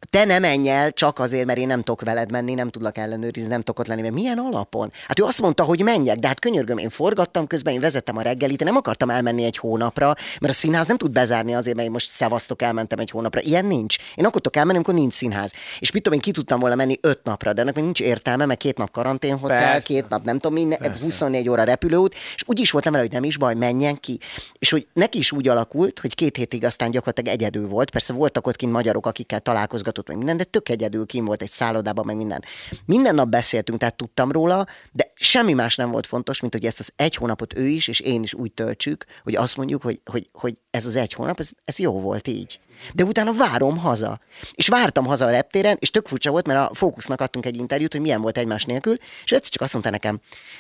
[0.09, 3.49] Te nem menj el csak azért, mert én nem tudok veled menni, nem tudlak ellenőrizni,
[3.49, 4.91] nem tudok ott lenni, mert milyen alapon?
[5.07, 8.21] Hát ő azt mondta, hogy menjek, de hát könyörgöm, én forgattam közben, én vezettem a
[8.21, 11.87] reggelit, én nem akartam elmenni egy hónapra, mert a színház nem tud bezárni azért, mert
[11.87, 13.41] én most szevasztok, elmentem egy hónapra.
[13.41, 13.97] Ilyen nincs.
[14.15, 15.53] Én akkor tudok elmenni, amikor nincs színház.
[15.79, 18.45] És mit tudom, én ki tudtam volna menni öt napra, de ennek még nincs értelme,
[18.45, 19.93] mert két nap karanténhotel, Persze.
[19.93, 23.23] két nap nem tudom, minden, 24 óra repülőút, és úgy is voltam vele, hogy nem
[23.23, 24.19] is baj, menjen ki.
[24.59, 27.91] És hogy neki is úgy alakult, hogy két hétig aztán gyakorlatilag egyedül volt.
[27.91, 31.49] Persze voltak ott kint magyarok, akikkel találkozgatott, meg minden, de tök egyedül kim volt egy
[31.49, 32.43] szállodában, meg minden.
[32.85, 36.79] Minden nap beszéltünk, tehát tudtam róla, de semmi más nem volt fontos, mint hogy ezt
[36.79, 40.29] az egy hónapot ő is, és én is úgy töltsük, hogy azt mondjuk, hogy, hogy,
[40.31, 42.59] hogy ez az egy hónap, ez, ez jó volt így.
[42.93, 44.19] De utána várom haza.
[44.53, 47.91] És vártam haza a reptéren, és tök furcsa volt, mert a Fókusznak adtunk egy interjút,
[47.91, 50.19] hogy milyen volt egymás nélkül, és egyszer csak azt mondta nekem,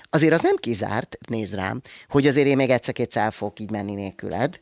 [0.09, 3.93] azért az nem kizárt, néz rám, hogy azért én még egyszer-kétszer el fogok így menni
[3.93, 4.59] nélküled.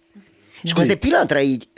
[0.61, 1.69] És akkor az egy pillanatra így,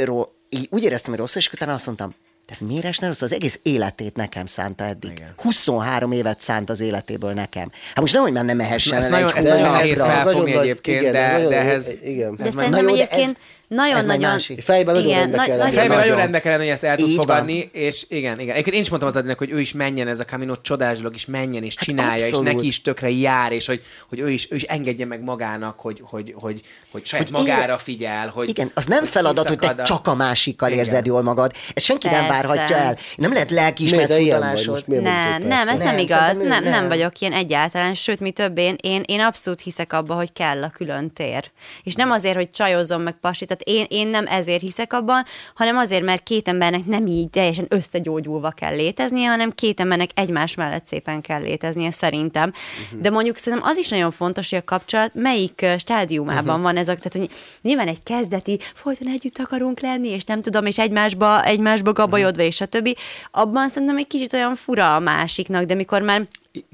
[0.49, 2.15] így úgy éreztem, hogy rossz, és utána azt mondtam,
[2.49, 3.21] tehát miért esne rossz?
[3.21, 5.11] Az egész életét nekem szánta eddig.
[5.11, 5.33] Igen.
[5.37, 7.71] 23 évet szánt az életéből nekem.
[7.87, 9.61] Hát most nem, hogy már nem mehessen ezt el nagyon- egy ezt hónap.
[9.61, 12.35] nagyon ez nehéz nagyon felfogni egyébként, igen, de- nagyon- de ehhez- Igen.
[12.35, 13.37] De Na szerintem de egyébként
[13.69, 14.31] nagyon-nagyon...
[14.31, 14.61] másik.
[14.61, 15.77] Fejben nagyon igen, rendbe nagy- kell nagyon- lenni.
[15.79, 16.17] Fejben nagyon Nagyon.
[16.21, 17.25] rendbe kellene, hogy ezt el tud Így van.
[17.25, 18.51] fogadni, és igen, igen.
[18.53, 21.13] Egyébként én is mondtam az Adinak, hogy ő is menjen ez a Camino csodás dolog,
[21.15, 22.53] és menjen, és csinálja, és abszolút.
[22.53, 26.01] neki is tökre jár, és hogy, hogy ő, is, ő is engedje meg magának, hogy,
[26.03, 26.61] hogy, hogy,
[26.91, 28.27] hogy saját Hogy magára figyel.
[28.27, 30.85] Hogy, Igen, az nem feladat, hogy te a- csak a másikkal Igen.
[30.85, 31.51] érzed jól magad.
[31.73, 32.47] Ezt senki nem Persze.
[32.47, 32.97] várhatja el.
[33.15, 34.73] Nem lehet lelkiismert de ilyen vagy furdalásod.
[34.73, 34.87] most?
[34.87, 36.87] Miért mondod, Nem, hogy nem, ez nem, Nem, igaz, nem, nem nem.
[36.87, 41.11] vagyok ilyen egyáltalán, sőt, mi több, én, én, abszolút hiszek abba, hogy kell a külön
[41.13, 41.51] tér.
[41.83, 45.23] És nem azért, hogy csajozom meg pasi, tehát én, én nem ezért hiszek abban,
[45.55, 50.55] hanem azért, mert két embernek nem így teljesen összegyógyulva kell léteznie, hanem két embernek egymás
[50.55, 52.51] mellett szépen kell léteznie, szerintem.
[52.85, 53.01] Uh-huh.
[53.01, 56.61] De mondjuk szerintem az is nagyon fontos, hogy a kapcsolat melyik stádiumában uh-huh.
[56.61, 57.29] van ez a, tehát hogy
[57.61, 62.61] nyilván egy kezdeti, folyton együtt akarunk lenni, és nem tudom, és egymásba, egymásba gabajodva, és
[62.61, 62.95] a többi.
[63.31, 66.27] Abban szerintem egy kicsit olyan fura a másiknak, de mikor már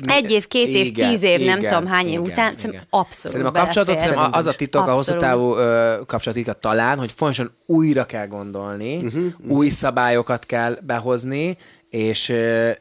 [0.05, 2.55] egy év, két év, Igen, tíz év, nem igen, tudom hány év igen, után, igen.
[2.55, 6.97] szerintem abszolút Szerintem a kapcsolatot, szerintem az a titok, a hosszú távú ö, kapcsolatikat talán,
[6.97, 11.57] hogy folyamatosan újra kell gondolni, Mhm, uh-huh, új szabályokat kell behozni,
[11.89, 12.33] és,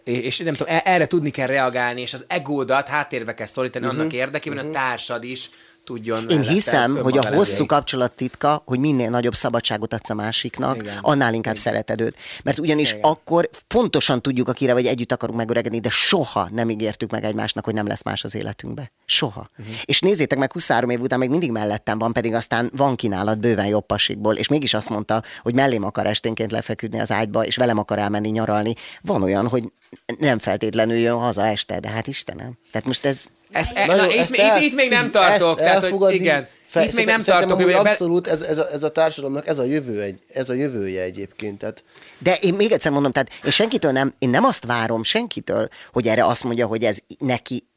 [0.05, 4.01] és nem tudom, e- erre tudni kell reagálni, és az egódat háttérbe kell szorítani uh-huh,
[4.01, 5.51] annak érdekében, hogy a társad is
[5.85, 10.77] tudjon Én hiszem, hogy a hosszú kapcsolat titka, hogy minél nagyobb szabadságot adsz a másiknak,
[10.77, 10.99] Igen.
[11.01, 12.17] annál inkább szereted őt.
[12.43, 13.03] Mert ugyanis Igen.
[13.03, 17.75] akkor pontosan tudjuk, akire vagy együtt akarunk megöregedni, de soha nem ígértük meg egymásnak, hogy
[17.75, 18.93] nem lesz más az életünkbe.
[19.05, 19.51] Soha.
[19.59, 19.75] Uh-huh.
[19.85, 23.67] És nézzétek meg, 23 év után még mindig mellettem van, pedig aztán van kínálat bőven
[23.67, 27.79] jobb pasikból, és mégis azt mondta, hogy mellém akar esténként lefeküdni az ágyba, és velem
[27.79, 28.75] akar elmenni nyaralni.
[29.03, 29.73] Van olyan, hogy
[30.19, 32.59] nem feltétlenül jön haza este, de hát Istenem.
[32.71, 35.59] Tehát most ez Ez, e, Na na, ezt itt, el- itt még nem ezt tartok.
[35.59, 37.63] Tehát, hogy igen, fe- itt még nem tartok.
[37.63, 41.03] hogy Abszolút, ez, ez, a, ez a társadalomnak ez a jövő, egy, ez a jövője
[41.03, 41.59] egyébként.
[41.59, 41.85] Tehát
[42.19, 46.07] De én még egyszer mondom, tehát én senkitől nem, én nem azt várom senkitől, hogy
[46.07, 47.69] erre azt mondja, hogy ez neki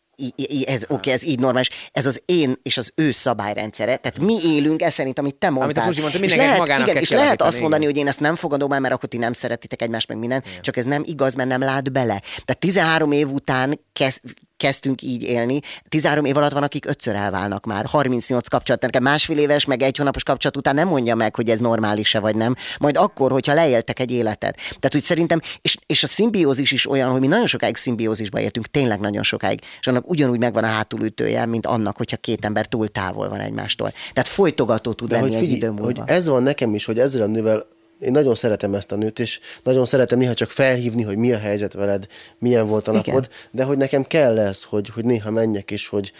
[0.66, 4.36] ez oké, okay, ez így normális, ez az én és az ő szabályrendszere, tehát mi
[4.44, 5.84] élünk ez szerint, amit te mondtál.
[5.84, 7.94] Fruzsi mondta, és lehet, magának igen, kell és lehet azt mondani, igen.
[7.94, 10.78] hogy én ezt nem fogadom el, mert akkor ti nem szeretitek egymást, meg minden, csak
[10.78, 12.22] ez nem igaz, mert nem lát bele.
[12.46, 14.22] Tehát 13 év után kezd,
[14.58, 15.60] kezdtünk így élni.
[15.90, 17.86] 13 év alatt van, akik ötször elválnak már.
[17.86, 21.60] 38 kapcsolat, nekem másfél éves, meg egy hónapos kapcsolat után nem mondja meg, hogy ez
[21.60, 22.56] normális-e vagy nem.
[22.80, 24.56] Majd akkor, hogyha leéltek egy életet.
[24.56, 28.68] Tehát, hogy szerintem, és, és a szimbiózis is olyan, hogy mi nagyon sokáig szimbiózisba éltünk,
[28.68, 32.88] tényleg nagyon sokáig, és annak ugyanúgy megvan a hátulütője, mint annak, hogyha két ember túl
[32.88, 33.92] távol van egymástól.
[34.14, 35.86] Tehát folytogató tud De lenni hogy egy figyelj, idő múlva.
[35.86, 37.68] hogy ez van nekem is, hogy ezzel a nővel
[38.00, 41.38] én nagyon szeretem ezt a nőt, és nagyon szeretem néha csak felhívni, hogy mi a
[41.38, 42.08] helyzet veled,
[42.40, 43.04] milyen volt a Igen.
[43.06, 46.12] napod, de hogy nekem kell ez, hogy, hogy néha menjek, és hogy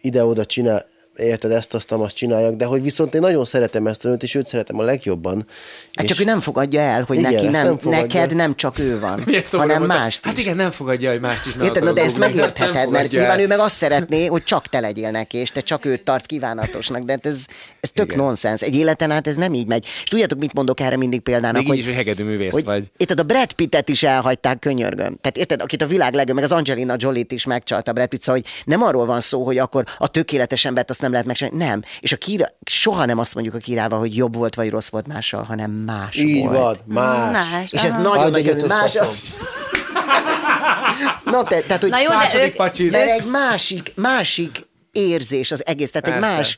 [0.00, 0.86] ide-oda csinál,
[1.16, 4.34] érted, ezt, azt, azt csináljak, de hogy viszont én nagyon szeretem ezt a nőt, és
[4.34, 5.46] őt szeretem a legjobban.
[5.92, 8.06] Hát és csak ő nem fogadja el, hogy Igen, neki nem, nem fogadja.
[8.06, 11.54] neked nem csak ő van, szomorú hanem mást Hát igen, nem fogadja, hogy mást is
[11.54, 12.10] meg Érted, na de ezt.
[12.10, 15.50] Hát megértheted, Nem mert nyilván ő meg azt szeretné, hogy csak te legyél neki, és
[15.50, 17.38] te csak őt tart kívánatosnak, de hát ez,
[17.80, 18.18] ez tök Igen.
[18.24, 18.60] nonsens.
[18.62, 19.84] Egy életen át ez nem így megy.
[20.02, 21.62] És tudjátok, mit mondok erre mindig példának?
[21.62, 22.90] Még így is, hogy hegedű művész hogy, vagy.
[22.96, 25.16] Érted, a Brad Pittet is elhagyták könyörgöm.
[25.20, 28.22] Tehát érted, akit a világ legjobb, meg az Angelina Jolie-t is megcsalta a Brad Pitt,
[28.22, 31.64] szóval, hogy nem arról van szó, hogy akkor a tökéletes embert azt nem lehet megcsinálni.
[31.64, 31.82] Nem.
[32.00, 35.06] És a kira, soha nem azt mondjuk a kirával, hogy jobb volt vagy rossz volt
[35.06, 36.80] mással, hanem más Így volt.
[36.86, 37.50] van, más.
[37.50, 37.72] Más.
[37.72, 38.92] És ez nagyon nagyon ötös más.
[38.92, 39.14] faszom.
[41.24, 42.90] Na, te, tehát, hogy Na jó, de ők, pacsi.
[42.90, 46.36] mert egy másik, másik érzés az egész, tehát egy Persze.
[46.36, 46.56] más,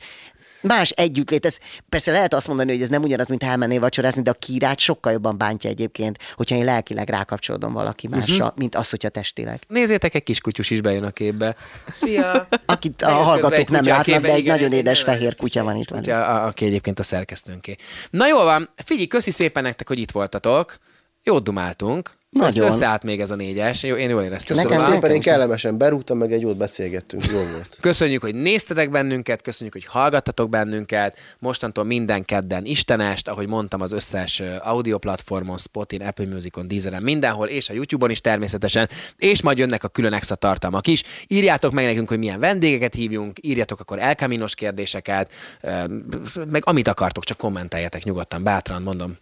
[0.67, 1.45] más együttlét.
[1.45, 1.57] Ez,
[1.89, 5.11] persze lehet azt mondani, hogy ez nem ugyanaz, mint elmennél vacsorázni, de a kirát sokkal
[5.11, 8.57] jobban bántja egyébként, hogyha én lelkileg rákapcsolódom valaki másra, uh-huh.
[8.57, 9.61] mint az, hogyha testileg.
[9.67, 11.55] Nézzétek, egy kis kutyus is bejön a képbe.
[11.93, 12.47] Szia!
[12.65, 15.89] Akit a hallgatók nem látnak, képben, de egy igen, nagyon édes fehér kutya van itt
[15.89, 16.27] velünk.
[16.27, 17.75] Aki egyébként a szerkesztőnké.
[18.09, 20.77] Na jól van, figyelj, köszi szépen nektek, hogy itt voltatok.
[21.23, 22.11] Jót dumáltunk.
[22.39, 22.65] Nagyon.
[22.65, 23.83] Össze- Összeállt még ez a négyes.
[23.83, 24.55] Jó, én jól éreztem.
[24.57, 27.77] Köszönöm Nekem- szépen, én kellemesen berúgtam, meg egy jót beszélgettünk, jó volt.
[27.81, 31.17] Köszönjük, hogy néztetek bennünket, köszönjük, hogy hallgattatok bennünket.
[31.39, 37.47] Mostantól minden kedden Istenest, ahogy mondtam, az összes audio platformon, Spotin, Apple Musicon, Deezeren, mindenhol,
[37.47, 41.03] és a YouTube-on is természetesen, és majd jönnek a külön extra tartalmak is.
[41.27, 45.31] Írjátok meg nekünk, hogy milyen vendégeket hívjunk, írjatok akkor elkaminos kérdéseket,
[46.49, 49.17] meg amit akartok, csak kommenteljetek nyugodtan, bátran, mondom,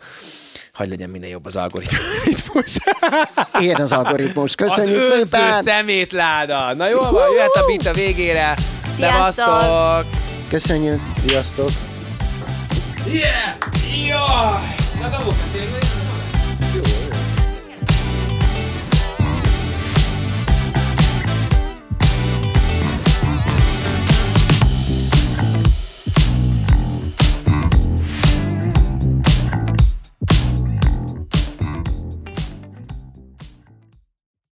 [0.78, 2.78] hogy legyen minden jobb az algoritmus.
[3.60, 4.56] Ilyen az algoritmus.
[4.56, 5.62] Köszönjük az szépen!
[5.62, 6.74] szemétláda.
[6.74, 8.56] Na jól van, jöhet a bit a végére.
[8.94, 9.32] Sziasztok!
[9.32, 10.06] Szevasztok!
[10.50, 11.02] Köszönjük!
[11.28, 11.70] Sziasztok!
[13.06, 14.08] Yeah!
[14.08, 14.74] Jaj!
[15.02, 15.10] Na,
[15.52, 16.03] tényleg